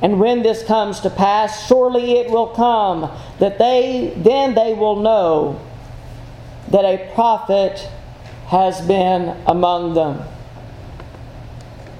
And 0.00 0.18
when 0.18 0.42
this 0.42 0.64
comes 0.64 1.00
to 1.00 1.10
pass, 1.10 1.66
surely 1.66 2.12
it 2.12 2.30
will 2.30 2.48
come 2.48 3.10
that 3.38 3.58
they 3.58 4.14
then 4.16 4.54
they 4.54 4.74
will 4.74 4.96
know 4.96 5.60
that 6.70 6.84
a 6.84 7.12
prophet 7.14 7.78
has 8.46 8.80
been 8.80 9.36
among 9.46 9.94
them 9.94 10.22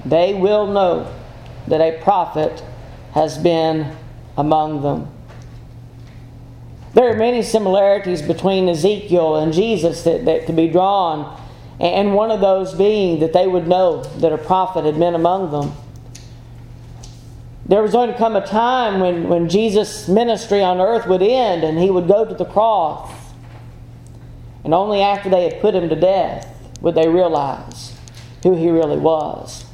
they 0.08 0.34
will 0.34 0.66
know 0.66 1.12
that 1.66 1.80
a 1.80 2.00
prophet 2.02 2.62
has 3.12 3.36
been 3.38 3.94
among 4.36 4.82
them. 4.82 5.08
There 6.94 7.12
are 7.12 7.16
many 7.16 7.42
similarities 7.42 8.22
between 8.22 8.68
Ezekiel 8.68 9.36
and 9.36 9.52
Jesus 9.52 10.02
that, 10.04 10.24
that 10.24 10.46
could 10.46 10.56
be 10.56 10.68
drawn, 10.68 11.38
and 11.80 12.14
one 12.14 12.30
of 12.30 12.40
those 12.40 12.74
being 12.74 13.20
that 13.20 13.32
they 13.32 13.46
would 13.46 13.68
know 13.68 14.02
that 14.02 14.32
a 14.32 14.38
prophet 14.38 14.84
had 14.84 14.98
been 14.98 15.14
among 15.14 15.50
them. 15.50 15.72
There 17.66 17.82
was 17.82 17.92
going 17.92 18.10
to 18.10 18.16
come 18.16 18.34
a 18.34 18.44
time 18.44 18.98
when, 19.00 19.28
when 19.28 19.48
Jesus' 19.48 20.08
ministry 20.08 20.62
on 20.62 20.80
earth 20.80 21.06
would 21.06 21.22
end 21.22 21.62
and 21.62 21.78
he 21.78 21.90
would 21.90 22.08
go 22.08 22.24
to 22.24 22.34
the 22.34 22.46
cross. 22.46 23.12
And 24.64 24.74
only 24.74 25.02
after 25.02 25.28
they 25.28 25.44
had 25.44 25.60
put 25.60 25.74
him 25.74 25.88
to 25.88 25.96
death 25.96 26.46
would 26.80 26.94
they 26.94 27.08
realize 27.08 27.94
who 28.42 28.56
he 28.56 28.70
really 28.70 28.96
was. 28.96 29.66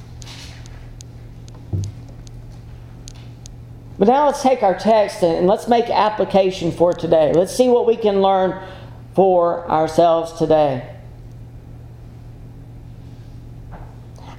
But 3.98 4.08
now 4.08 4.26
let's 4.26 4.42
take 4.42 4.62
our 4.62 4.76
text 4.76 5.22
and 5.22 5.46
let's 5.46 5.68
make 5.68 5.88
application 5.88 6.72
for 6.72 6.92
today. 6.92 7.32
Let's 7.32 7.56
see 7.56 7.68
what 7.68 7.86
we 7.86 7.96
can 7.96 8.20
learn 8.20 8.60
for 9.14 9.70
ourselves 9.70 10.32
today. 10.32 10.93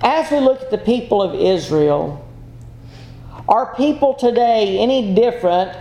As 0.02 0.32
we 0.32 0.40
look 0.40 0.62
at 0.62 0.72
the 0.72 0.78
people 0.78 1.22
of 1.22 1.36
Israel, 1.36 2.22
are 3.48 3.76
people 3.76 4.14
today 4.14 4.80
any 4.80 5.14
different 5.14 5.78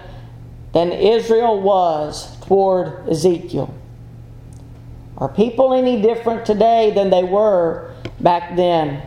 than 0.73 0.93
Israel 0.93 1.61
was 1.61 2.39
toward 2.41 3.09
Ezekiel? 3.09 3.75
Are 5.17 5.29
people 5.29 5.73
any 5.73 6.03
different 6.03 6.45
today 6.45 6.93
than 6.95 7.11
they 7.11 7.23
were 7.23 7.95
back 8.21 8.57
then? 8.57 9.03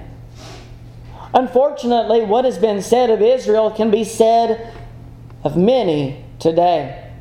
Unfortunately, 1.34 2.24
what 2.24 2.46
has 2.46 2.58
been 2.58 2.82
said 2.82 3.10
of 3.10 3.22
Israel 3.22 3.70
can 3.70 3.92
be 3.92 4.04
said 4.04 4.74
of 5.44 5.58
many 5.58 6.24
today. 6.40 7.12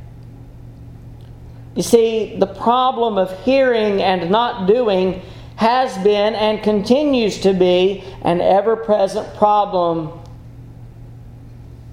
You 1.75 1.83
see, 1.83 2.37
the 2.39 2.47
problem 2.47 3.19
of 3.19 3.39
hearing 3.45 4.03
and 4.03 4.31
not 4.31 4.67
doing 4.67 5.21
has 5.57 5.97
been 5.99 6.35
and 6.35 6.63
continues 6.63 7.41
to 7.41 7.53
be 7.53 8.05
an 8.23 8.41
ever 8.41 8.77
present 8.77 9.35
problem, 9.37 10.13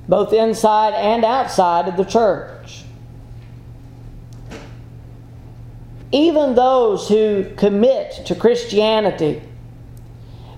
both 0.08 0.34
inside 0.34 0.94
and 0.94 1.26
outside 1.26 1.88
of 1.88 1.98
the 1.98 2.04
church. 2.04 2.84
Even 6.12 6.54
those 6.56 7.08
who 7.08 7.46
commit 7.56 8.26
to 8.28 8.36
Christianity 8.36 9.42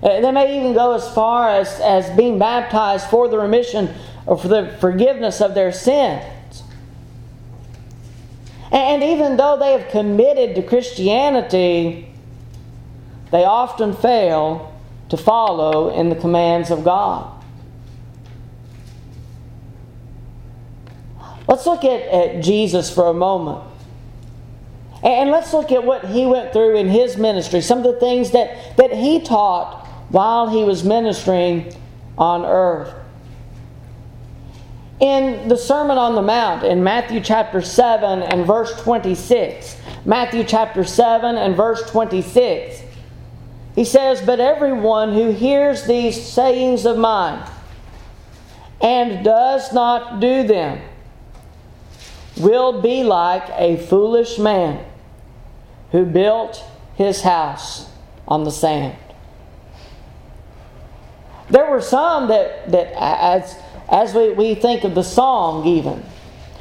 uh, 0.02 0.20
they 0.20 0.30
may 0.30 0.58
even 0.58 0.74
go 0.74 0.92
as 0.92 1.12
far 1.14 1.48
as, 1.48 1.80
as 1.80 2.08
being 2.16 2.38
baptized 2.38 3.08
for 3.08 3.28
the 3.28 3.38
remission 3.38 3.92
or 4.26 4.36
for 4.38 4.48
the 4.48 4.76
forgiveness 4.78 5.40
of 5.40 5.54
their 5.54 5.72
sins. 5.72 6.62
And 8.70 9.02
even 9.02 9.36
though 9.36 9.56
they 9.58 9.72
have 9.72 9.88
committed 9.90 10.54
to 10.56 10.62
Christianity, 10.62 12.08
they 13.30 13.44
often 13.44 13.94
fail 13.94 14.72
to 15.08 15.16
follow 15.16 15.90
in 15.94 16.08
the 16.08 16.16
commands 16.16 16.70
of 16.70 16.84
God. 16.84 17.32
Let's 21.48 21.66
look 21.66 21.84
at, 21.84 22.02
at 22.02 22.42
Jesus 22.42 22.92
for 22.92 23.06
a 23.06 23.14
moment. 23.14 23.62
And 25.02 25.30
let's 25.30 25.52
look 25.52 25.70
at 25.70 25.84
what 25.84 26.06
he 26.06 26.26
went 26.26 26.52
through 26.52 26.76
in 26.76 26.88
his 26.88 27.16
ministry, 27.16 27.60
some 27.60 27.78
of 27.78 27.84
the 27.84 28.00
things 28.00 28.32
that, 28.32 28.76
that 28.76 28.92
he 28.92 29.20
taught 29.20 29.86
while 30.08 30.48
he 30.48 30.64
was 30.64 30.82
ministering 30.82 31.72
on 32.18 32.44
earth. 32.44 32.92
In 34.98 35.48
the 35.48 35.56
Sermon 35.56 35.98
on 35.98 36.14
the 36.14 36.22
Mount, 36.22 36.64
in 36.64 36.82
Matthew 36.82 37.20
chapter 37.20 37.60
7 37.60 38.22
and 38.22 38.46
verse 38.46 38.80
26, 38.80 39.76
Matthew 40.06 40.42
chapter 40.42 40.84
7 40.84 41.36
and 41.36 41.54
verse 41.54 41.82
26, 41.90 42.85
he 43.76 43.84
says, 43.84 44.22
But 44.22 44.40
everyone 44.40 45.12
who 45.12 45.30
hears 45.30 45.86
these 45.86 46.20
sayings 46.20 46.86
of 46.86 46.96
mine 46.96 47.48
and 48.80 49.24
does 49.24 49.72
not 49.72 50.18
do 50.18 50.42
them 50.42 50.80
will 52.38 52.80
be 52.80 53.04
like 53.04 53.48
a 53.50 53.76
foolish 53.76 54.38
man 54.38 54.84
who 55.92 56.04
built 56.04 56.64
his 56.96 57.20
house 57.20 57.88
on 58.26 58.44
the 58.44 58.50
sand. 58.50 58.96
There 61.50 61.70
were 61.70 61.82
some 61.82 62.28
that, 62.28 62.72
that 62.72 62.92
as, 62.96 63.56
as 63.90 64.14
we, 64.14 64.32
we 64.32 64.54
think 64.54 64.84
of 64.84 64.94
the 64.94 65.04
song, 65.04 65.66
even, 65.66 66.02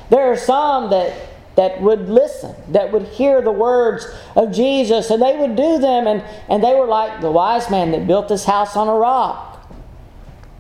there 0.10 0.32
are 0.32 0.38
some 0.38 0.92
that, 0.92 1.14
that 1.56 1.82
would 1.82 2.10
listen, 2.10 2.56
that 2.70 2.92
would 2.92 3.04
hear 3.04 3.42
the 3.42 3.52
words 3.52 4.08
of 4.36 4.52
Jesus, 4.52 5.10
and 5.10 5.22
they 5.22 5.38
would 5.38 5.56
do 5.56 5.78
them, 5.78 6.08
and, 6.08 6.24
and 6.50 6.64
they 6.64 6.76
were 6.76 6.86
like 6.86 7.22
the 7.22 7.32
wise 7.32 7.70
man 7.70 7.92
that 7.92 8.08
built 8.08 8.28
this 8.28 8.46
house 8.46 8.76
on 8.76 8.88
a 8.88 8.94
rock. 8.94 9.70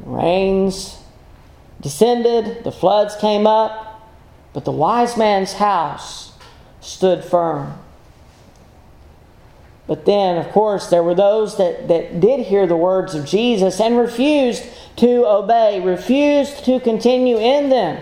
Rains 0.02 0.98
descended, 1.82 2.64
the 2.64 2.72
floods 2.72 3.16
came 3.18 3.46
up, 3.46 4.10
but 4.54 4.64
the 4.64 4.72
wise 4.72 5.18
man's 5.18 5.54
house 5.54 6.34
stood 6.80 7.24
firm. 7.24 7.78
But 9.88 10.06
then, 10.06 10.38
of 10.38 10.52
course, 10.52 10.90
there 10.90 11.04
were 11.04 11.14
those 11.14 11.58
that, 11.58 11.88
that 11.90 12.20
did 12.20 12.46
hear 12.48 12.66
the 12.66 12.78
words 12.78 13.14
of 13.14 13.26
Jesus 13.26 13.80
and 13.80 13.98
refused 13.98 14.64
to 14.96 15.26
obey, 15.28 15.82
refused 15.82 16.66
to 16.66 16.80
continue 16.80 17.38
in 17.38 17.70
them. 17.70 18.02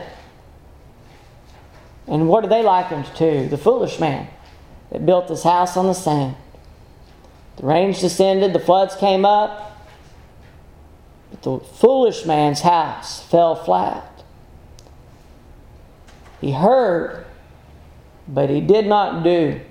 And 2.07 2.27
what 2.27 2.43
are 2.43 2.47
they 2.47 2.61
likened 2.61 3.05
to? 3.15 3.47
The 3.47 3.57
foolish 3.57 3.99
man 3.99 4.27
that 4.91 5.05
built 5.05 5.29
his 5.29 5.43
house 5.43 5.77
on 5.77 5.87
the 5.87 5.93
sand. 5.93 6.35
The 7.57 7.65
rains 7.65 8.01
descended, 8.01 8.53
the 8.53 8.59
floods 8.59 8.95
came 8.95 9.25
up, 9.25 9.77
but 11.31 11.41
the 11.43 11.59
foolish 11.59 12.25
man's 12.25 12.61
house 12.61 13.23
fell 13.23 13.55
flat. 13.55 14.23
He 16.41 16.51
heard, 16.51 17.25
but 18.27 18.49
he 18.49 18.59
did 18.59 18.85
not 18.87 19.23
do. 19.23 19.61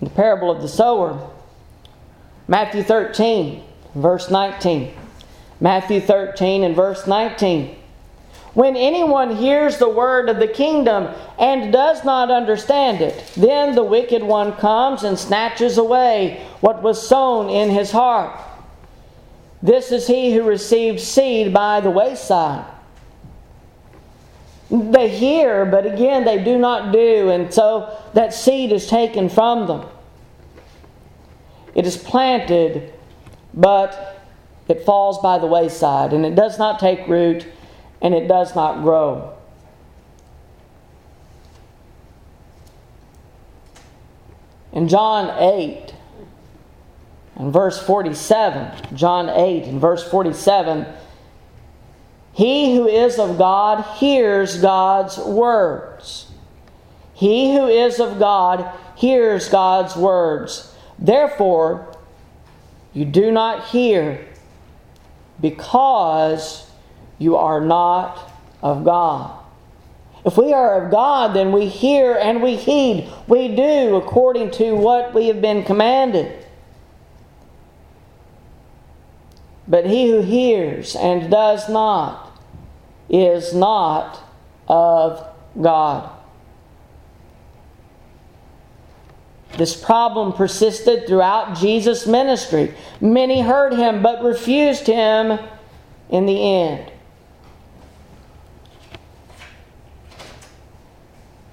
the 0.00 0.10
parable 0.10 0.48
of 0.48 0.62
the 0.62 0.68
sower, 0.68 1.28
Matthew 2.46 2.84
13 2.84 3.64
verse 3.94 4.30
19. 4.30 4.94
Matthew 5.60 6.00
13 6.00 6.62
and 6.62 6.76
verse 6.76 7.06
19. 7.06 7.76
When 8.54 8.76
anyone 8.76 9.36
hears 9.36 9.78
the 9.78 9.88
word 9.88 10.28
of 10.28 10.38
the 10.38 10.48
kingdom 10.48 11.14
and 11.38 11.72
does 11.72 12.04
not 12.04 12.30
understand 12.30 13.00
it, 13.00 13.32
then 13.36 13.74
the 13.74 13.84
wicked 13.84 14.22
one 14.22 14.52
comes 14.54 15.04
and 15.04 15.18
snatches 15.18 15.78
away 15.78 16.46
what 16.60 16.82
was 16.82 17.06
sown 17.06 17.50
in 17.50 17.70
his 17.70 17.90
heart. 17.90 18.38
This 19.62 19.92
is 19.92 20.06
he 20.06 20.32
who 20.32 20.42
receives 20.44 21.02
seed 21.02 21.52
by 21.52 21.80
the 21.80 21.90
wayside. 21.90 22.64
They 24.70 25.08
hear, 25.08 25.64
but 25.64 25.86
again, 25.86 26.24
they 26.24 26.42
do 26.42 26.58
not 26.58 26.92
do, 26.92 27.30
and 27.30 27.52
so 27.52 27.96
that 28.14 28.34
seed 28.34 28.70
is 28.70 28.86
taken 28.86 29.28
from 29.28 29.66
them. 29.66 29.86
It 31.74 31.86
is 31.86 31.96
planted, 31.96 32.92
but 33.54 34.22
it 34.68 34.84
falls 34.84 35.18
by 35.20 35.38
the 35.38 35.46
wayside, 35.46 36.12
and 36.12 36.26
it 36.26 36.34
does 36.34 36.58
not 36.58 36.80
take 36.80 37.08
root 37.08 37.46
and 38.00 38.14
it 38.14 38.28
does 38.28 38.54
not 38.54 38.82
grow. 38.82 39.34
In 44.72 44.88
John 44.88 45.30
8 45.38 45.94
and 47.36 47.52
verse 47.52 47.82
47, 47.82 48.96
John 48.96 49.28
8 49.28 49.64
and 49.64 49.80
verse 49.80 50.08
47, 50.08 50.86
he 52.32 52.76
who 52.76 52.86
is 52.86 53.18
of 53.18 53.38
God 53.38 53.82
hears 53.96 54.60
God's 54.60 55.18
words. 55.18 56.30
He 57.14 57.52
who 57.52 57.66
is 57.66 57.98
of 57.98 58.20
God 58.20 58.72
hears 58.94 59.48
God's 59.48 59.96
words. 59.96 60.72
Therefore, 61.00 61.96
you 62.92 63.04
do 63.04 63.32
not 63.32 63.64
hear 63.66 64.24
because 65.40 66.67
you 67.18 67.36
are 67.36 67.60
not 67.60 68.32
of 68.62 68.84
God. 68.84 69.38
If 70.24 70.36
we 70.36 70.52
are 70.52 70.84
of 70.84 70.90
God, 70.90 71.34
then 71.34 71.52
we 71.52 71.68
hear 71.68 72.14
and 72.14 72.42
we 72.42 72.56
heed. 72.56 73.08
We 73.26 73.54
do 73.54 73.96
according 73.96 74.50
to 74.52 74.74
what 74.74 75.14
we 75.14 75.28
have 75.28 75.40
been 75.40 75.64
commanded. 75.64 76.44
But 79.66 79.86
he 79.86 80.10
who 80.10 80.20
hears 80.20 80.96
and 80.96 81.30
does 81.30 81.68
not 81.68 82.32
is 83.08 83.54
not 83.54 84.18
of 84.66 85.26
God. 85.60 86.10
This 89.56 89.74
problem 89.74 90.32
persisted 90.32 91.06
throughout 91.06 91.56
Jesus' 91.56 92.06
ministry. 92.06 92.74
Many 93.00 93.40
heard 93.40 93.72
him 93.72 94.02
but 94.02 94.22
refused 94.22 94.86
him 94.86 95.38
in 96.10 96.26
the 96.26 96.54
end. 96.54 96.92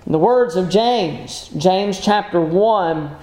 In 0.05 0.11
the 0.11 0.19
words 0.19 0.55
of 0.55 0.69
James, 0.69 1.49
James 1.57 1.99
chapter 1.99 2.39
1, 2.39 3.15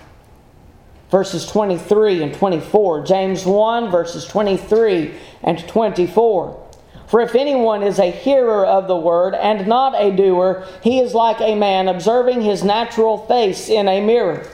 verses 1.13 1.47
23 1.47 2.25
and 2.25 2.35
24. 2.35 3.05
James 3.05 3.47
1, 3.47 3.91
verses 3.93 4.27
23 4.27 5.15
and 5.45 5.69
24. 5.69 6.71
For 7.07 7.21
if 7.21 7.37
anyone 7.37 7.85
is 7.85 8.01
a 8.01 8.11
hearer 8.11 8.67
of 8.67 8.89
the 8.89 8.97
word 8.97 9.35
and 9.35 9.69
not 9.69 9.95
a 9.95 10.11
doer, 10.11 10.67
he 10.83 10.99
is 10.99 11.15
like 11.15 11.41
a 11.41 11.55
man 11.55 11.87
observing 11.87 12.43
his 12.43 12.65
natural 12.65 13.27
face 13.27 13.69
in 13.69 13.87
a 13.87 14.01
mirror. 14.01 14.45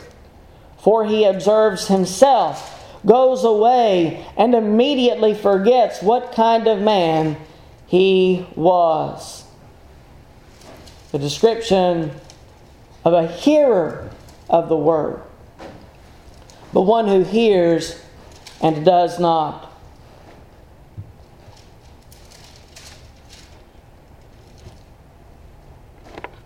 For 0.77 1.07
he 1.07 1.25
observes 1.25 1.89
himself, 1.89 2.95
goes 3.07 3.43
away, 3.43 4.27
and 4.37 4.55
immediately 4.55 5.33
forgets 5.33 6.03
what 6.03 6.33
kind 6.33 6.67
of 6.67 6.81
man 6.81 7.39
he 7.87 8.47
was 8.55 9.48
the 11.13 11.19
description 11.19 12.13
of 13.05 13.13
a 13.13 13.27
hearer 13.27 14.11
of 14.49 14.69
the 14.69 14.77
word, 14.77 15.23
but 16.73 16.83
one 16.83 17.09
who 17.09 17.23
hears 17.23 18.03
and 18.61 18.85
does 18.85 19.19
not. 19.19 19.65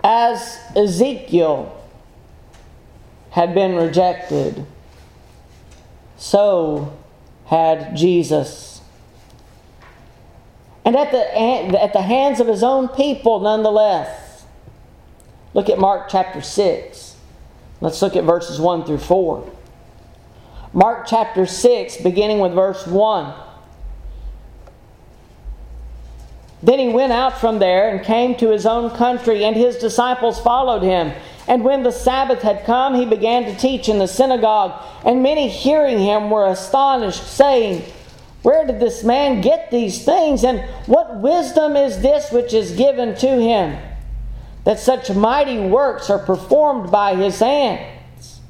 As 0.04 0.58
Ezekiel 0.76 1.80
had 3.30 3.54
been 3.54 3.76
rejected, 3.76 4.66
so 6.16 6.96
had 7.46 7.96
Jesus. 7.96 8.80
And 10.84 10.96
at 10.96 11.12
the, 11.12 11.38
at 11.38 11.92
the 11.92 12.02
hands 12.02 12.40
of 12.40 12.48
his 12.48 12.62
own 12.62 12.88
people, 12.88 13.40
nonetheless. 13.40 14.21
Look 15.54 15.68
at 15.68 15.78
Mark 15.78 16.08
chapter 16.08 16.40
6. 16.40 17.16
Let's 17.80 18.00
look 18.00 18.16
at 18.16 18.24
verses 18.24 18.60
1 18.60 18.84
through 18.84 18.98
4. 18.98 19.50
Mark 20.72 21.06
chapter 21.06 21.44
6, 21.44 21.98
beginning 21.98 22.38
with 22.38 22.52
verse 22.52 22.86
1. 22.86 23.34
Then 26.62 26.78
he 26.78 26.88
went 26.88 27.12
out 27.12 27.40
from 27.40 27.58
there 27.58 27.90
and 27.90 28.04
came 28.04 28.36
to 28.36 28.50
his 28.50 28.64
own 28.64 28.90
country, 28.90 29.44
and 29.44 29.56
his 29.56 29.76
disciples 29.76 30.40
followed 30.40 30.82
him. 30.82 31.12
And 31.48 31.64
when 31.64 31.82
the 31.82 31.90
Sabbath 31.90 32.40
had 32.40 32.64
come, 32.64 32.94
he 32.94 33.04
began 33.04 33.44
to 33.44 33.56
teach 33.56 33.88
in 33.88 33.98
the 33.98 34.06
synagogue. 34.06 34.80
And 35.04 35.22
many 35.22 35.48
hearing 35.48 35.98
him 35.98 36.30
were 36.30 36.46
astonished, 36.46 37.26
saying, 37.26 37.82
Where 38.42 38.64
did 38.64 38.78
this 38.78 39.02
man 39.02 39.40
get 39.40 39.70
these 39.70 40.04
things? 40.04 40.44
And 40.44 40.60
what 40.86 41.20
wisdom 41.20 41.76
is 41.76 42.00
this 42.00 42.30
which 42.30 42.54
is 42.54 42.76
given 42.76 43.16
to 43.16 43.28
him? 43.28 43.76
That 44.64 44.78
such 44.78 45.10
mighty 45.10 45.58
works 45.58 46.08
are 46.10 46.18
performed 46.18 46.90
by 46.90 47.14
his 47.14 47.38
hands. 47.40 48.40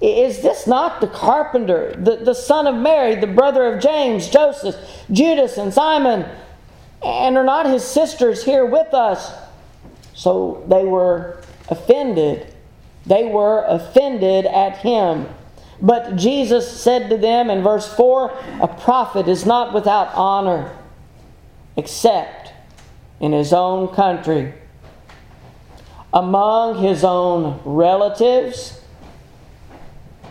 Is 0.00 0.42
this 0.42 0.66
not 0.66 1.00
the 1.00 1.06
carpenter, 1.06 1.94
the, 1.96 2.16
the 2.16 2.34
son 2.34 2.66
of 2.66 2.74
Mary, 2.74 3.14
the 3.14 3.28
brother 3.28 3.72
of 3.72 3.80
James, 3.80 4.28
Joseph, 4.28 4.74
Judas, 5.10 5.58
and 5.58 5.72
Simon? 5.72 6.28
And 7.04 7.36
are 7.36 7.44
not 7.44 7.66
his 7.66 7.84
sisters 7.84 8.44
here 8.44 8.66
with 8.66 8.92
us? 8.94 9.32
So 10.12 10.64
they 10.68 10.84
were 10.84 11.42
offended. 11.68 12.52
They 13.06 13.24
were 13.24 13.64
offended 13.64 14.46
at 14.46 14.78
him. 14.78 15.28
But 15.80 16.16
Jesus 16.16 16.80
said 16.80 17.08
to 17.10 17.16
them 17.16 17.48
in 17.48 17.62
verse 17.62 17.92
4 17.94 18.36
A 18.60 18.68
prophet 18.68 19.28
is 19.28 19.46
not 19.46 19.72
without 19.72 20.12
honor, 20.14 20.76
except 21.76 22.41
in 23.22 23.30
his 23.30 23.52
own 23.52 23.86
country, 23.94 24.52
among 26.12 26.82
his 26.82 27.04
own 27.04 27.60
relatives, 27.64 28.80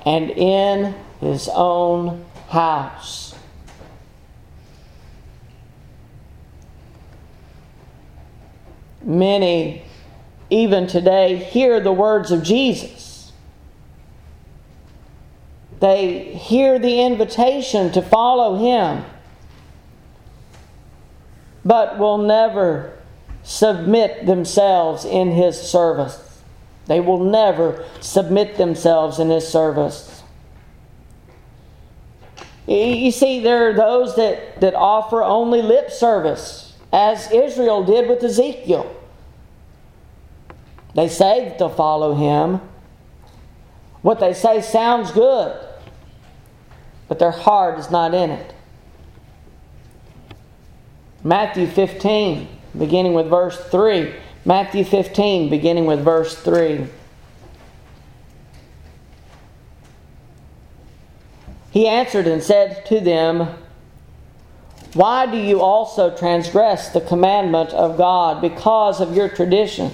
and 0.05 0.29
in 0.29 0.93
his 1.21 1.49
own 1.53 2.25
house. 2.49 3.33
Many, 9.01 9.83
even 10.49 10.85
today, 10.85 11.37
hear 11.37 11.79
the 11.79 11.93
words 11.93 12.29
of 12.29 12.43
Jesus. 12.43 13.31
They 15.79 16.25
hear 16.35 16.77
the 16.77 17.01
invitation 17.01 17.91
to 17.93 18.01
follow 18.01 18.57
him 18.57 19.05
but 21.63 21.97
will 21.97 22.17
never 22.17 22.97
submit 23.43 24.25
themselves 24.25 25.05
in 25.05 25.31
His 25.31 25.59
service. 25.59 26.41
They 26.87 26.99
will 26.99 27.23
never 27.23 27.85
submit 27.99 28.57
themselves 28.57 29.19
in 29.19 29.29
His 29.29 29.47
service. 29.47 30.23
You 32.67 33.11
see, 33.11 33.41
there 33.41 33.69
are 33.69 33.73
those 33.73 34.15
that, 34.15 34.61
that 34.61 34.75
offer 34.75 35.23
only 35.23 35.61
lip 35.61 35.91
service, 35.91 36.73
as 36.93 37.31
Israel 37.31 37.83
did 37.83 38.07
with 38.07 38.23
Ezekiel. 38.23 38.95
They 40.95 41.07
say 41.07 41.45
that 41.45 41.57
they'll 41.57 41.69
follow 41.69 42.15
him. 42.15 42.61
What 44.01 44.19
they 44.19 44.33
say 44.33 44.61
sounds 44.61 45.11
good, 45.11 45.57
but 47.07 47.19
their 47.19 47.31
heart 47.31 47.79
is 47.79 47.91
not 47.91 48.13
in 48.13 48.29
it. 48.29 48.53
Matthew 51.23 51.67
15, 51.67 52.47
beginning 52.77 53.13
with 53.13 53.27
verse 53.27 53.57
3. 53.69 54.13
Matthew 54.43 54.83
15, 54.83 55.49
beginning 55.49 55.85
with 55.85 56.03
verse 56.03 56.35
3. 56.35 56.87
He 61.71 61.87
answered 61.87 62.27
and 62.27 62.41
said 62.41 62.85
to 62.87 62.99
them, 62.99 63.49
Why 64.93 65.25
do 65.25 65.37
you 65.37 65.61
also 65.61 66.15
transgress 66.15 66.89
the 66.89 67.01
commandment 67.01 67.69
of 67.69 67.97
God 67.97 68.41
because 68.41 68.99
of 68.99 69.15
your 69.15 69.29
tradition? 69.29 69.91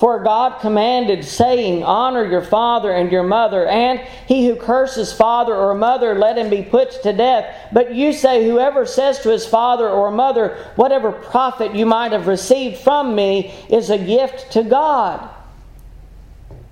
For 0.00 0.18
God 0.18 0.62
commanded, 0.62 1.26
saying, 1.26 1.84
Honor 1.84 2.24
your 2.24 2.40
father 2.40 2.90
and 2.90 3.12
your 3.12 3.22
mother, 3.22 3.66
and 3.66 4.00
he 4.26 4.46
who 4.46 4.56
curses 4.56 5.12
father 5.12 5.54
or 5.54 5.74
mother, 5.74 6.14
let 6.14 6.38
him 6.38 6.48
be 6.48 6.62
put 6.62 7.02
to 7.02 7.12
death. 7.12 7.54
But 7.70 7.94
you 7.94 8.14
say, 8.14 8.46
Whoever 8.46 8.86
says 8.86 9.18
to 9.20 9.28
his 9.28 9.44
father 9.44 9.86
or 9.90 10.10
mother, 10.10 10.56
Whatever 10.76 11.12
profit 11.12 11.74
you 11.74 11.84
might 11.84 12.12
have 12.12 12.28
received 12.28 12.78
from 12.78 13.14
me 13.14 13.52
is 13.68 13.90
a 13.90 13.98
gift 13.98 14.52
to 14.52 14.62
God, 14.62 15.28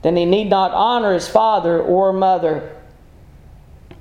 then 0.01 0.17
he 0.17 0.25
need 0.25 0.49
not 0.49 0.71
honor 0.71 1.13
his 1.13 1.29
father 1.29 1.79
or 1.83 2.15
mother. 2.15 2.75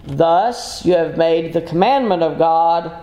Thus 0.05 0.85
you 0.85 0.93
have 0.93 1.17
made 1.17 1.51
the 1.51 1.61
commandment 1.61 2.23
of 2.23 2.37
God 2.37 2.95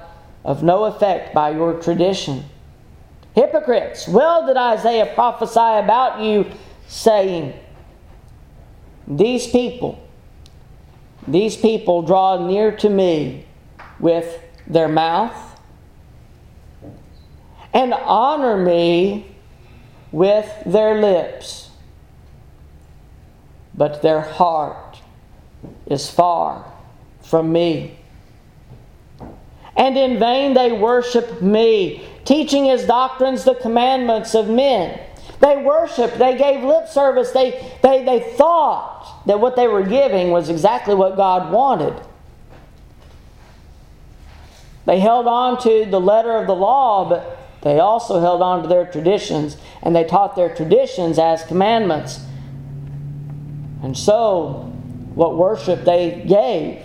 of 0.43 0.63
no 0.63 0.85
effect 0.85 1.35
by 1.35 1.51
your 1.51 1.75
tradition. 1.83 2.47
Hypocrites, 3.35 4.07
well 4.07 4.47
did 4.47 4.57
Isaiah 4.57 5.13
prophesy 5.13 5.59
about 5.59 6.21
you, 6.21 6.47
saying, 6.87 7.53
These 9.09 9.49
people, 9.49 10.01
these 11.27 11.57
people 11.57 12.03
draw 12.03 12.47
near 12.47 12.71
to 12.77 12.89
me 12.89 13.45
with 13.99 14.41
their 14.69 14.89
mouth 14.89 15.35
and 17.73 17.93
honor 17.93 18.57
me 18.57 19.27
with 20.13 20.49
their 20.65 21.01
lips, 21.01 21.71
but 23.75 24.01
their 24.01 24.21
heart 24.21 25.01
is 25.87 26.09
far 26.09 26.65
from 27.21 27.51
me. 27.51 27.99
And 29.77 29.99
in 29.99 30.21
vain 30.21 30.55
they 30.55 30.71
worship 30.71 31.43
me 31.43 32.07
teaching 32.25 32.65
his 32.65 32.85
doctrines 32.85 33.45
the 33.45 33.55
commandments 33.55 34.35
of 34.35 34.49
men. 34.49 35.01
They 35.41 35.57
worshiped, 35.59 36.19
they 36.19 36.37
gave 36.37 36.65
lip 36.65 36.89
service, 36.89 37.31
they, 37.33 37.73
they, 37.83 38.05
they 38.05 38.21
thought 38.37 39.25
that 39.27 39.41
what 39.41 39.57
they 39.57 39.69
were 39.69 39.83
giving 39.83 40.31
was 40.31 40.49
exactly 40.49 40.95
what 40.95 41.17
God 41.17 41.53
wanted. 41.53 42.01
They 44.87 45.01
held 45.01 45.27
on 45.27 45.61
to 45.63 45.87
the 45.87 46.01
letter 46.01 46.33
of 46.33 46.47
the 46.47 46.55
law, 46.55 47.09
but 47.09 47.39
they 47.63 47.81
also 47.81 48.21
held 48.21 48.43
on 48.43 48.63
to 48.63 48.69
their 48.69 48.87
traditions, 48.87 49.57
and 49.83 49.97
they 49.97 50.05
taught 50.05 50.37
their 50.37 50.55
traditions 50.55 51.19
as 51.19 51.43
commandments. 51.45 52.21
And 53.83 53.97
so, 53.97 54.71
what 55.15 55.37
worship 55.37 55.85
they 55.85 56.25
gave 56.27 56.83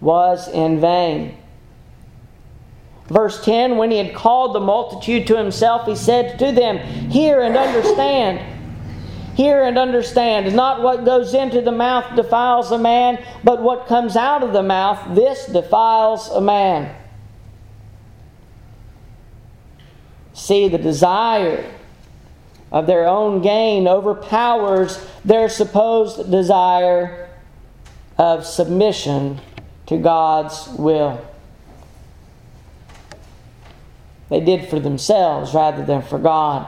was 0.00 0.48
in 0.48 0.80
vain. 0.80 1.36
Verse 3.08 3.44
10 3.44 3.76
When 3.76 3.90
he 3.90 3.98
had 3.98 4.14
called 4.14 4.54
the 4.54 4.60
multitude 4.60 5.26
to 5.28 5.36
himself, 5.36 5.86
he 5.86 5.96
said 5.96 6.38
to 6.38 6.52
them, 6.52 6.78
Hear 7.10 7.40
and 7.40 7.56
understand. 7.56 8.40
Hear 9.34 9.64
and 9.64 9.76
understand. 9.76 10.54
Not 10.54 10.82
what 10.82 11.04
goes 11.04 11.34
into 11.34 11.60
the 11.60 11.72
mouth 11.72 12.14
defiles 12.14 12.70
a 12.70 12.78
man, 12.78 13.22
but 13.42 13.60
what 13.60 13.86
comes 13.86 14.16
out 14.16 14.42
of 14.42 14.52
the 14.52 14.62
mouth, 14.62 15.14
this 15.14 15.46
defiles 15.46 16.28
a 16.28 16.40
man. 16.40 16.94
See, 20.34 20.68
the 20.68 20.78
desire 20.78 21.64
of 22.70 22.86
their 22.86 23.06
own 23.06 23.42
gain 23.42 23.86
overpowers 23.86 25.04
their 25.24 25.48
supposed 25.48 26.30
desire 26.30 27.28
of 28.18 28.46
submission 28.46 29.40
to 29.86 29.96
God's 29.96 30.68
will. 30.78 31.24
They 34.34 34.40
did 34.40 34.68
for 34.68 34.80
themselves 34.80 35.54
rather 35.54 35.84
than 35.84 36.02
for 36.02 36.18
God. 36.18 36.66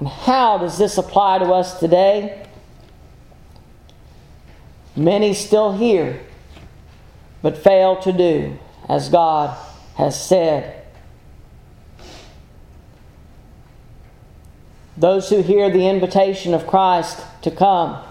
And 0.00 0.08
how 0.08 0.56
does 0.56 0.78
this 0.78 0.96
apply 0.96 1.40
to 1.40 1.44
us 1.52 1.78
today? 1.78 2.46
Many 4.96 5.34
still 5.34 5.76
hear, 5.76 6.18
but 7.42 7.58
fail 7.58 7.96
to 7.96 8.12
do 8.14 8.58
as 8.88 9.10
God 9.10 9.54
has 9.96 10.18
said. 10.18 10.82
Those 14.96 15.28
who 15.28 15.42
hear 15.42 15.68
the 15.68 15.86
invitation 15.86 16.54
of 16.54 16.66
Christ 16.66 17.20
to 17.42 17.50
come 17.50 18.02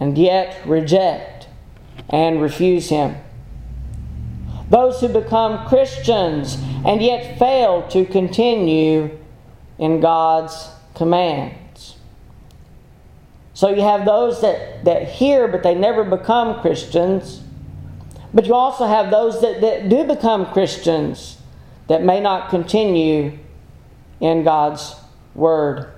and 0.00 0.16
yet 0.16 0.66
reject 0.66 1.48
and 2.08 2.40
refuse 2.40 2.88
Him 2.88 3.16
those 4.68 5.00
who 5.00 5.08
become 5.08 5.66
Christians 5.68 6.56
and 6.84 7.00
yet 7.00 7.38
fail 7.38 7.86
to 7.88 8.04
continue 8.04 9.18
in 9.78 10.00
God's 10.00 10.70
commands. 10.94 11.96
So 13.54 13.70
you 13.70 13.82
have 13.82 14.04
those 14.04 14.40
that, 14.42 14.84
that 14.84 15.08
hear 15.08 15.48
but 15.48 15.62
they 15.62 15.74
never 15.74 16.04
become 16.04 16.60
Christians. 16.60 17.42
But 18.34 18.46
you 18.46 18.54
also 18.54 18.86
have 18.86 19.10
those 19.10 19.40
that, 19.40 19.60
that 19.60 19.88
do 19.88 20.04
become 20.04 20.52
Christians 20.52 21.38
that 21.88 22.02
may 22.02 22.20
not 22.20 22.50
continue 22.50 23.38
in 24.20 24.44
God's 24.44 24.94
Word. 25.34 25.92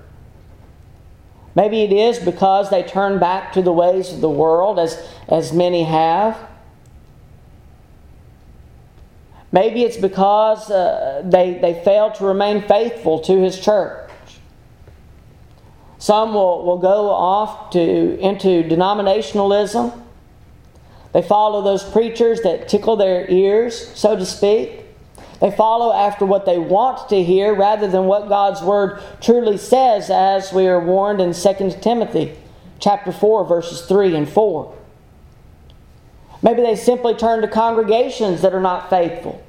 Maybe 1.55 1.83
it 1.83 1.93
is 1.93 2.19
because 2.19 2.71
they 2.71 2.83
turn 2.85 3.19
back 3.19 3.53
to 3.55 3.63
the 3.63 3.73
ways 3.73 4.13
of 4.13 4.21
the 4.21 4.31
world, 4.31 4.79
as, 4.79 5.05
as 5.27 5.53
many 5.53 5.83
have. 5.83 6.48
Maybe 9.51 9.83
it's 9.83 9.97
because 9.97 10.71
uh, 10.71 11.23
they, 11.25 11.59
they 11.61 11.83
fail 11.83 12.11
to 12.13 12.25
remain 12.25 12.67
faithful 12.69 13.21
to 13.21 13.41
his 13.41 13.59
church. 13.59 14.11
Some 15.99 16.35
will, 16.35 16.65
will 16.65 16.79
go 16.79 17.11
off 17.11 17.71
to, 17.71 17.81
into 17.81 18.63
denominationalism. 18.63 20.03
They 21.13 21.23
follow 21.23 21.63
those 21.63 21.83
preachers 21.83 22.43
that 22.43 22.69
tickle 22.69 22.97
their 22.97 23.29
ears, 23.31 23.89
so 23.97 24.17
to 24.17 24.27
speak. 24.27 24.85
They 25.41 25.51
follow 25.51 25.93
after 25.95 26.27
what 26.27 26.47
they 26.47 26.59
want 26.59 27.09
to 27.09 27.23
hear 27.23 27.55
rather 27.55 27.89
than 27.89 28.05
what 28.05 28.29
God's 28.29 28.61
word 28.61 29.01
truly 29.21 29.57
says, 29.57 30.11
as 30.11 30.53
we 30.53 30.67
are 30.67 30.85
warned 30.85 31.21
in 31.21 31.33
2 31.33 31.79
Timothy 31.81 32.37
chapter 32.81 33.13
4, 33.13 33.45
verses 33.45 33.83
3 33.83 34.17
and 34.17 34.29
4. 34.29 34.78
Maybe 36.43 36.63
they 36.63 36.77
simply 36.77 37.15
turn 37.15 37.43
to 37.43 37.49
congregations 37.49 38.43
that 38.43 38.55
are 38.55 38.61
not 38.61 38.91
faithful. 38.91 39.45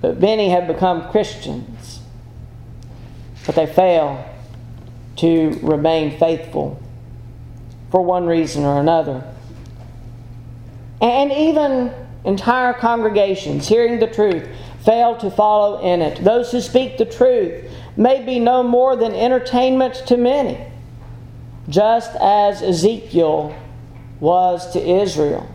But 0.00 0.20
many 0.20 0.50
have 0.50 0.66
become 0.66 1.10
Christians, 1.10 2.00
but 3.44 3.54
they 3.54 3.66
fail 3.66 4.24
to 5.16 5.58
remain 5.62 6.18
faithful 6.18 6.80
for 7.90 8.00
one 8.02 8.26
reason 8.26 8.64
or 8.64 8.80
another. 8.80 9.24
And 11.02 11.32
even 11.32 11.92
entire 12.24 12.72
congregations, 12.72 13.68
hearing 13.68 13.98
the 13.98 14.06
truth, 14.06 14.48
fail 14.84 15.16
to 15.16 15.30
follow 15.30 15.82
in 15.82 16.00
it. 16.00 16.22
Those 16.24 16.52
who 16.52 16.60
speak 16.60 16.96
the 16.96 17.04
truth 17.04 17.70
may 17.96 18.24
be 18.24 18.38
no 18.38 18.62
more 18.62 18.96
than 18.96 19.14
entertainment 19.14 19.94
to 20.06 20.16
many 20.16 20.69
just 21.70 22.14
as 22.16 22.62
Ezekiel 22.62 23.56
was 24.20 24.72
to 24.72 24.80
Israel. 25.02 25.48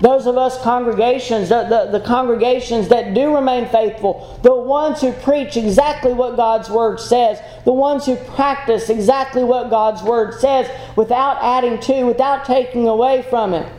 Those 0.00 0.26
of 0.26 0.36
us 0.36 0.60
congregations, 0.62 1.48
the, 1.48 1.64
the, 1.64 1.98
the, 1.98 2.04
congregations 2.04 2.88
that 2.88 3.14
do 3.14 3.34
remain 3.34 3.66
faithful, 3.68 4.38
the 4.42 4.54
ones 4.54 5.00
who 5.00 5.12
preach 5.12 5.56
exactly 5.56 6.12
what 6.12 6.36
God's 6.36 6.68
Word 6.68 7.00
says, 7.00 7.40
the 7.64 7.72
ones 7.72 8.04
who 8.04 8.14
practice 8.14 8.90
exactly 8.90 9.42
what 9.42 9.70
God's 9.70 10.02
Word 10.02 10.34
says 10.38 10.70
without 10.94 11.38
adding 11.42 11.80
to, 11.80 12.04
without 12.04 12.44
taking 12.44 12.86
away 12.86 13.22
from 13.30 13.54
it. 13.54 13.72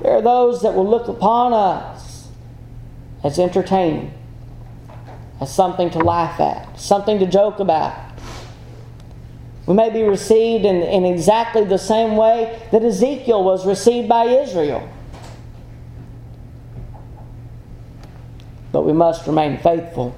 There 0.00 0.12
are 0.12 0.22
those 0.22 0.62
that 0.62 0.74
will 0.74 0.88
look 0.88 1.08
upon 1.08 1.52
us 1.52 2.28
as 3.22 3.38
entertaining, 3.38 4.12
as 5.40 5.54
something 5.54 5.90
to 5.90 5.98
laugh 5.98 6.40
at, 6.40 6.80
something 6.80 7.18
to 7.18 7.26
joke 7.26 7.60
about. 7.60 7.94
We 9.66 9.74
may 9.74 9.90
be 9.90 10.02
received 10.02 10.64
in, 10.64 10.82
in 10.82 11.04
exactly 11.06 11.64
the 11.64 11.78
same 11.78 12.16
way 12.16 12.60
that 12.70 12.84
Ezekiel 12.84 13.42
was 13.42 13.66
received 13.66 14.08
by 14.08 14.24
Israel. 14.24 14.88
But 18.72 18.82
we 18.82 18.92
must 18.92 19.26
remain 19.26 19.58
faithful. 19.58 20.16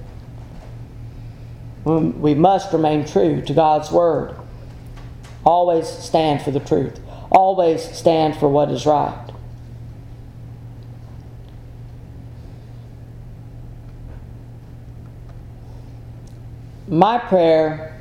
We 1.85 2.35
must 2.35 2.73
remain 2.73 3.05
true 3.07 3.41
to 3.43 3.55
God's 3.55 3.93
Word. 3.93 4.35
Always 5.45 5.87
stand 5.87 6.43
for 6.43 6.51
the 6.51 6.59
truth. 6.59 6.99
Always 7.31 7.85
stand 7.97 8.37
for 8.37 8.49
what 8.49 8.71
is 8.71 8.85
right. 8.85 9.31
My 16.89 17.19
prayer 17.19 17.96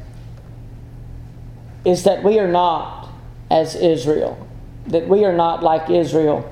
is 1.85 2.03
that 2.03 2.23
we 2.23 2.39
are 2.39 2.47
not 2.47 3.09
as 3.49 3.75
Israel, 3.75 4.47
that 4.87 5.07
we 5.07 5.23
are 5.23 5.33
not 5.35 5.63
like 5.63 5.89
Israel. 5.89 6.51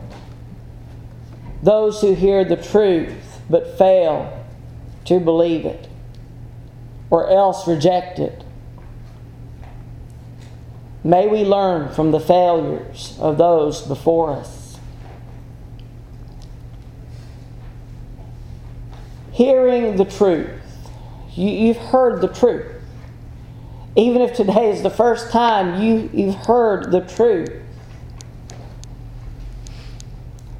those 1.63 2.01
who 2.01 2.13
hear 2.13 2.43
the 2.43 2.57
truth 2.57 3.39
but 3.49 3.77
fail 3.77 4.45
to 5.05 5.19
believe 5.19 5.65
it 5.65 5.87
or 7.09 7.29
else 7.29 7.67
reject 7.67 8.19
it. 8.19 8.43
May 11.03 11.27
we 11.27 11.43
learn 11.43 11.93
from 11.93 12.11
the 12.11 12.19
failures 12.19 13.15
of 13.19 13.37
those 13.37 13.81
before 13.81 14.31
us. 14.31 14.79
Hearing 19.31 19.95
the 19.97 20.05
truth. 20.05 20.49
You, 21.35 21.73
have 21.73 21.83
heard 21.83 22.21
the 22.21 22.27
truth. 22.27 22.72
Even 23.95 24.21
if 24.21 24.36
today 24.36 24.71
is 24.71 24.82
the 24.82 24.89
first 24.89 25.32
time 25.32 25.82
you, 25.82 26.10
you've 26.13 26.36
heard 26.36 26.91
the 26.91 27.01
truth 27.01 27.51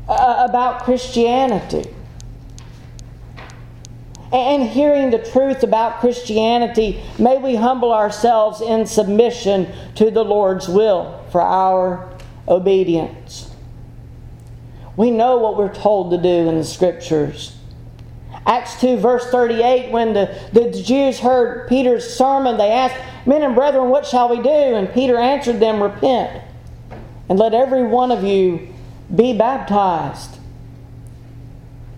uh, 0.08 0.46
about 0.48 0.84
Christianity. 0.84 1.90
And 4.32 4.64
hearing 4.64 5.12
the 5.12 5.20
truth 5.20 5.64
about 5.64 6.00
Christianity, 6.00 7.02
may 7.20 7.38
we 7.38 7.56
humble 7.56 7.94
ourselves 7.94 8.62
in 8.62 8.86
submission 8.88 9.72
to 9.96 10.10
the 10.10 10.24
Lord's 10.24 10.68
will 10.68 11.24
for 11.32 11.42
our 11.42 12.18
obedience. 12.48 13.52
We 14.96 15.12
know 15.12 15.38
what 15.38 15.58
we're 15.58 15.74
told 15.74 16.12
to 16.12 16.18
do 16.18 16.50
in 16.50 16.58
the 16.58 16.64
Scriptures. 16.64 17.56
Acts 18.46 18.80
2, 18.82 18.98
verse 18.98 19.26
38, 19.30 19.92
when 19.92 20.14
the, 20.14 20.38
the 20.52 20.70
Jews 20.72 21.20
heard 21.20 21.68
Peter's 21.70 22.14
sermon, 22.14 22.58
they 22.58 22.72
asked, 22.72 22.96
Men 23.26 23.42
and 23.42 23.56
brethren, 23.56 23.90
what 23.90 24.06
shall 24.06 24.30
we 24.30 24.42
do? 24.42 24.50
And 24.50 24.94
Peter 24.94 25.18
answered 25.18 25.60
them, 25.60 25.82
Repent, 25.82 26.44
and 27.30 27.40
let 27.40 27.54
every 27.54 27.84
one 27.84 28.12
of 28.12 28.24
you 28.24 28.74
be 29.14 29.38
baptized 29.38 30.38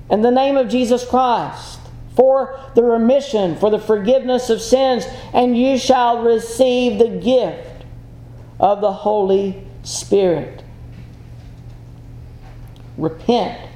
in 0.10 0.22
the 0.22 0.32
name 0.32 0.56
of 0.56 0.70
Jesus 0.70 1.08
Christ 1.08 1.80
for 2.16 2.60
the 2.76 2.84
remission, 2.84 3.56
for 3.58 3.72
the 3.72 3.80
forgiveness 3.80 4.50
of 4.50 4.62
sins, 4.62 5.06
and 5.34 5.58
you 5.58 5.78
shall 5.78 6.22
receive 6.22 7.00
the 7.00 7.10
gift 7.10 7.86
of 8.60 8.82
the 8.82 8.92
Holy 8.92 9.66
Spirit. 9.84 10.64
Repent, 12.98 13.70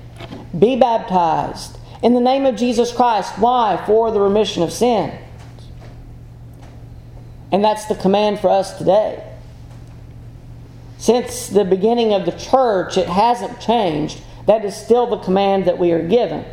be 0.57 0.75
baptized 0.75 1.78
in 2.01 2.13
the 2.13 2.21
name 2.21 2.45
of 2.45 2.55
Jesus 2.55 2.91
Christ. 2.91 3.37
Why? 3.37 3.81
For 3.85 4.11
the 4.11 4.19
remission 4.19 4.63
of 4.63 4.71
sin. 4.71 5.17
And 7.51 7.63
that's 7.63 7.85
the 7.85 7.95
command 7.95 8.39
for 8.39 8.49
us 8.49 8.77
today. 8.77 9.25
Since 10.97 11.47
the 11.47 11.65
beginning 11.65 12.13
of 12.13 12.25
the 12.25 12.31
church, 12.33 12.97
it 12.97 13.07
hasn't 13.07 13.59
changed. 13.59 14.21
That 14.45 14.65
is 14.65 14.75
still 14.75 15.07
the 15.07 15.17
command 15.17 15.65
that 15.65 15.77
we 15.77 15.91
are 15.91 16.05
given. 16.05 16.45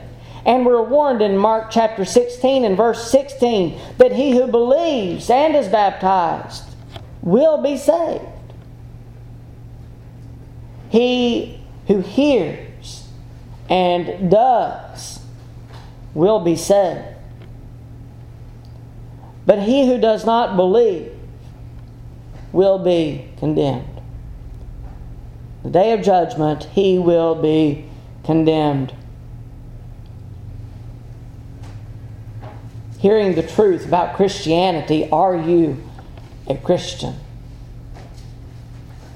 And 0.45 0.65
we're 0.65 0.83
warned 0.83 1.23
in 1.23 1.37
Mark 1.37 1.71
chapter 1.71 2.05
16 2.05 2.65
and 2.65 2.77
verse 2.77 3.11
16 3.11 3.81
that 3.99 4.13
he 4.13 4.31
who 4.31 4.47
believes 4.47 5.29
and 5.29 5.57
is 5.57 5.67
baptized 5.67 6.63
will 7.21 7.61
be 7.61 7.77
saved. 7.77 8.25
He 10.89 11.61
who 11.89 12.01
hears 12.01 13.09
and 13.69 14.31
does 14.31 15.16
will 16.17 16.41
be 16.41 16.57
saved. 16.57 17.05
But 19.45 19.63
he 19.63 19.87
who 19.87 19.99
does 19.99 20.27
not 20.27 20.57
believe 20.57 21.13
will 22.53 22.79
be 22.79 23.29
condemned. 23.39 24.01
The 25.63 25.71
day 25.71 25.93
of 25.93 26.03
judgment, 26.03 26.65
he 26.65 26.99
will 26.99 27.41
be 27.41 27.89
condemned. 28.25 28.93
hearing 33.07 33.37
the 33.37 33.43
truth 33.43 33.87
about 33.87 34.17
Christianity, 34.17 35.09
are 35.11 35.37
you 35.37 35.81
a 36.49 36.57
Christian? 36.57 37.15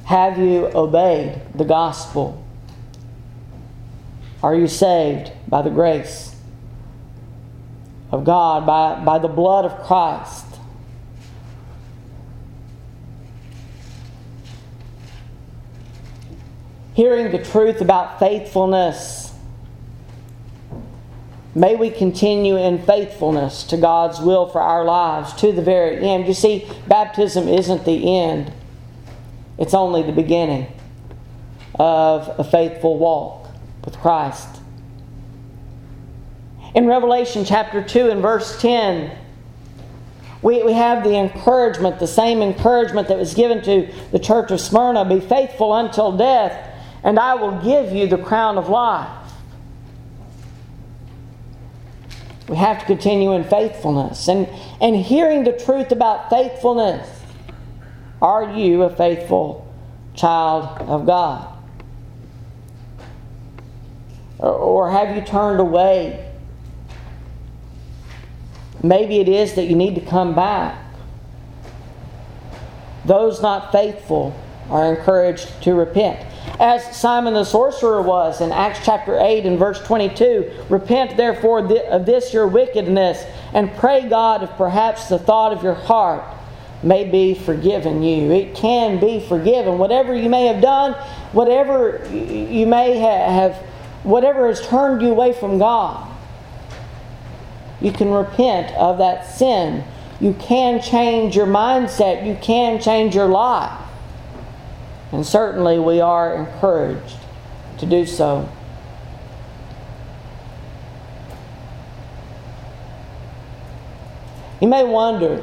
Have 0.04 0.38
you 0.38 0.70
obeyed 0.72 1.40
the 1.56 1.64
gospel? 1.64 2.44
Are 4.44 4.54
you 4.54 4.68
saved 4.68 5.32
by 5.48 5.62
the 5.62 5.70
grace 5.70 6.29
of 8.10 8.24
God, 8.24 8.66
by, 8.66 9.04
by 9.04 9.18
the 9.18 9.28
blood 9.28 9.64
of 9.64 9.86
Christ? 9.86 10.46
Hearing 16.94 17.30
the 17.30 17.42
truth 17.42 17.80
about 17.80 18.18
faithfulness 18.18 19.30
May 21.54 21.74
we 21.74 21.90
continue 21.90 22.56
in 22.56 22.80
faithfulness 22.80 23.64
to 23.64 23.76
God's 23.76 24.20
will 24.20 24.46
for 24.46 24.60
our 24.60 24.84
lives 24.84 25.32
to 25.40 25.50
the 25.50 25.62
very 25.62 25.98
end. 25.98 26.28
You 26.28 26.34
see, 26.34 26.66
baptism 26.86 27.48
isn't 27.48 27.84
the 27.84 28.18
end, 28.18 28.52
it's 29.58 29.74
only 29.74 30.02
the 30.02 30.12
beginning 30.12 30.68
of 31.74 32.30
a 32.38 32.44
faithful 32.44 32.98
walk 32.98 33.48
with 33.84 33.98
Christ. 33.98 34.59
In 36.74 36.86
Revelation 36.86 37.44
chapter 37.44 37.82
2 37.82 38.10
and 38.10 38.22
verse 38.22 38.60
10, 38.60 39.16
we, 40.42 40.62
we 40.62 40.72
have 40.72 41.02
the 41.02 41.16
encouragement, 41.16 41.98
the 41.98 42.06
same 42.06 42.42
encouragement 42.42 43.08
that 43.08 43.18
was 43.18 43.34
given 43.34 43.62
to 43.64 43.92
the 44.12 44.18
church 44.18 44.50
of 44.50 44.60
Smyrna 44.60 45.04
be 45.04 45.20
faithful 45.20 45.74
until 45.74 46.16
death, 46.16 46.68
and 47.02 47.18
I 47.18 47.34
will 47.34 47.60
give 47.60 47.92
you 47.92 48.06
the 48.06 48.18
crown 48.18 48.56
of 48.56 48.68
life. 48.68 49.08
We 52.48 52.56
have 52.56 52.80
to 52.80 52.86
continue 52.86 53.32
in 53.32 53.44
faithfulness 53.44 54.28
and, 54.28 54.48
and 54.80 54.96
hearing 54.96 55.44
the 55.44 55.52
truth 55.52 55.92
about 55.92 56.30
faithfulness. 56.30 57.08
Are 58.22 58.56
you 58.56 58.82
a 58.82 58.90
faithful 58.90 59.72
child 60.14 60.80
of 60.88 61.06
God? 61.06 61.46
Or, 64.38 64.52
or 64.52 64.90
have 64.90 65.16
you 65.16 65.22
turned 65.22 65.60
away? 65.60 66.29
Maybe 68.82 69.18
it 69.18 69.28
is 69.28 69.54
that 69.54 69.64
you 69.64 69.76
need 69.76 69.94
to 69.96 70.00
come 70.00 70.34
back. 70.34 70.82
Those 73.04 73.42
not 73.42 73.72
faithful 73.72 74.34
are 74.68 74.94
encouraged 74.94 75.62
to 75.62 75.74
repent 75.74 76.26
as 76.60 76.94
Simon 76.94 77.32
the 77.32 77.44
sorcerer 77.44 78.02
was 78.02 78.42
in 78.42 78.52
Acts 78.52 78.80
chapter 78.84 79.18
8 79.18 79.46
and 79.46 79.58
verse 79.58 79.80
22. 79.80 80.66
Repent 80.68 81.16
therefore 81.16 81.60
of 81.88 82.04
this 82.04 82.34
your 82.34 82.46
wickedness, 82.46 83.24
and 83.54 83.74
pray 83.76 84.06
God 84.06 84.42
if 84.42 84.50
perhaps 84.50 85.08
the 85.08 85.18
thought 85.18 85.54
of 85.54 85.62
your 85.62 85.74
heart 85.74 86.22
may 86.82 87.08
be 87.08 87.34
forgiven 87.34 88.02
you. 88.02 88.30
It 88.30 88.54
can 88.54 89.00
be 89.00 89.20
forgiven. 89.20 89.78
Whatever 89.78 90.14
you 90.14 90.28
may 90.28 90.46
have 90.46 90.60
done, 90.60 90.92
whatever 91.32 92.06
you 92.12 92.66
may 92.66 92.98
have, 92.98 93.56
whatever 94.02 94.48
has 94.48 94.66
turned 94.66 95.00
you 95.00 95.10
away 95.10 95.32
from 95.32 95.58
God, 95.58 96.09
you 97.80 97.92
can 97.92 98.10
repent 98.10 98.74
of 98.76 98.98
that 98.98 99.24
sin. 99.24 99.84
You 100.20 100.34
can 100.34 100.82
change 100.82 101.34
your 101.34 101.46
mindset. 101.46 102.26
You 102.26 102.36
can 102.40 102.80
change 102.80 103.14
your 103.14 103.28
life. 103.28 103.80
And 105.12 105.26
certainly 105.26 105.78
we 105.78 106.00
are 106.00 106.34
encouraged 106.34 107.16
to 107.78 107.86
do 107.86 108.06
so. 108.06 108.48
You 114.60 114.68
may 114.68 114.84
wonder 114.84 115.38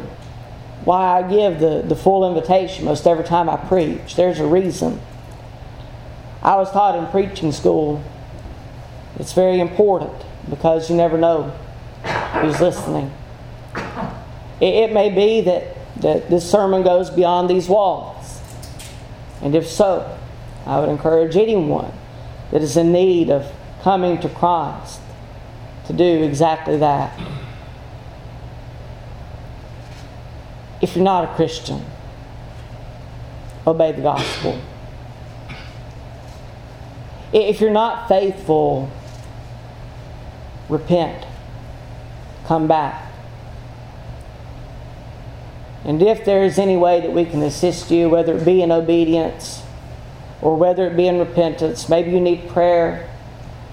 why 0.86 1.18
I 1.18 1.28
give 1.28 1.60
the, 1.60 1.82
the 1.82 1.96
full 1.96 2.28
invitation 2.28 2.86
most 2.86 3.08
every 3.08 3.24
time 3.24 3.50
I 3.50 3.58
preach. 3.58 4.16
There's 4.16 4.40
a 4.40 4.46
reason. 4.46 5.02
I 6.44 6.56
was 6.56 6.72
taught 6.72 6.96
in 6.96 7.08
preaching 7.08 7.52
school 7.52 8.04
it's 9.20 9.34
very 9.34 9.60
important 9.60 10.14
because 10.50 10.90
you 10.90 10.96
never 10.96 11.18
know 11.18 11.52
who's 12.34 12.60
listening. 12.60 13.12
It, 14.60 14.74
it 14.74 14.94
may 14.94 15.10
be 15.10 15.42
that, 15.42 15.76
that 16.02 16.30
this 16.30 16.50
sermon 16.50 16.84
goes 16.84 17.10
beyond 17.10 17.50
these 17.50 17.68
walls. 17.68 18.42
And 19.42 19.56
if 19.56 19.68
so, 19.68 20.18
I 20.66 20.80
would 20.80 20.90
encourage 20.90 21.36
anyone 21.36 21.92
that 22.52 22.62
is 22.62 22.76
in 22.76 22.92
need 22.92 23.30
of 23.30 23.52
coming 23.82 24.20
to 24.20 24.30
Christ 24.30 25.00
to 25.86 25.94
do 25.94 26.24
exactly 26.24 26.78
that. 26.78 27.18
If 30.82 30.96
you're 30.96 31.06
not 31.06 31.24
a 31.24 31.36
Christian, 31.36 31.84
obey 33.66 33.92
the 33.92 34.02
gospel. 34.02 34.60
If 37.34 37.60
you're 37.60 37.72
not 37.72 38.08
faithful, 38.08 38.90
repent. 40.70 41.27
Come 42.48 42.68
back. 42.68 43.12
And 45.86 46.02
if 46.02 46.26
there 46.26 46.44
is 46.44 46.58
any 46.58 46.76
way 46.76 47.00
that 47.00 47.12
we 47.12 47.24
can 47.24 47.44
assist 47.44 47.92
you, 47.92 48.10
whether 48.10 48.36
it 48.36 48.44
be 48.44 48.62
in 48.62 48.72
obedience 48.72 49.62
or 50.42 50.58
whether 50.58 50.88
it 50.88 50.98
be 50.98 51.08
in 51.08 51.20
repentance, 51.20 51.88
maybe 51.88 52.12
you 52.12 52.20
need 52.20 52.50
prayer, 52.50 53.08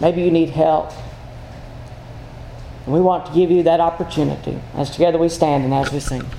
Maybe 0.00 0.22
you 0.22 0.30
need 0.30 0.50
help. 0.50 0.92
And 2.84 2.94
we 2.94 3.00
want 3.00 3.26
to 3.26 3.32
give 3.32 3.50
you 3.50 3.62
that 3.62 3.80
opportunity 3.80 4.60
as 4.74 4.90
together 4.90 5.18
we 5.18 5.28
stand 5.28 5.64
and 5.64 5.72
as 5.72 5.92
we 5.92 6.00
sing. 6.00 6.26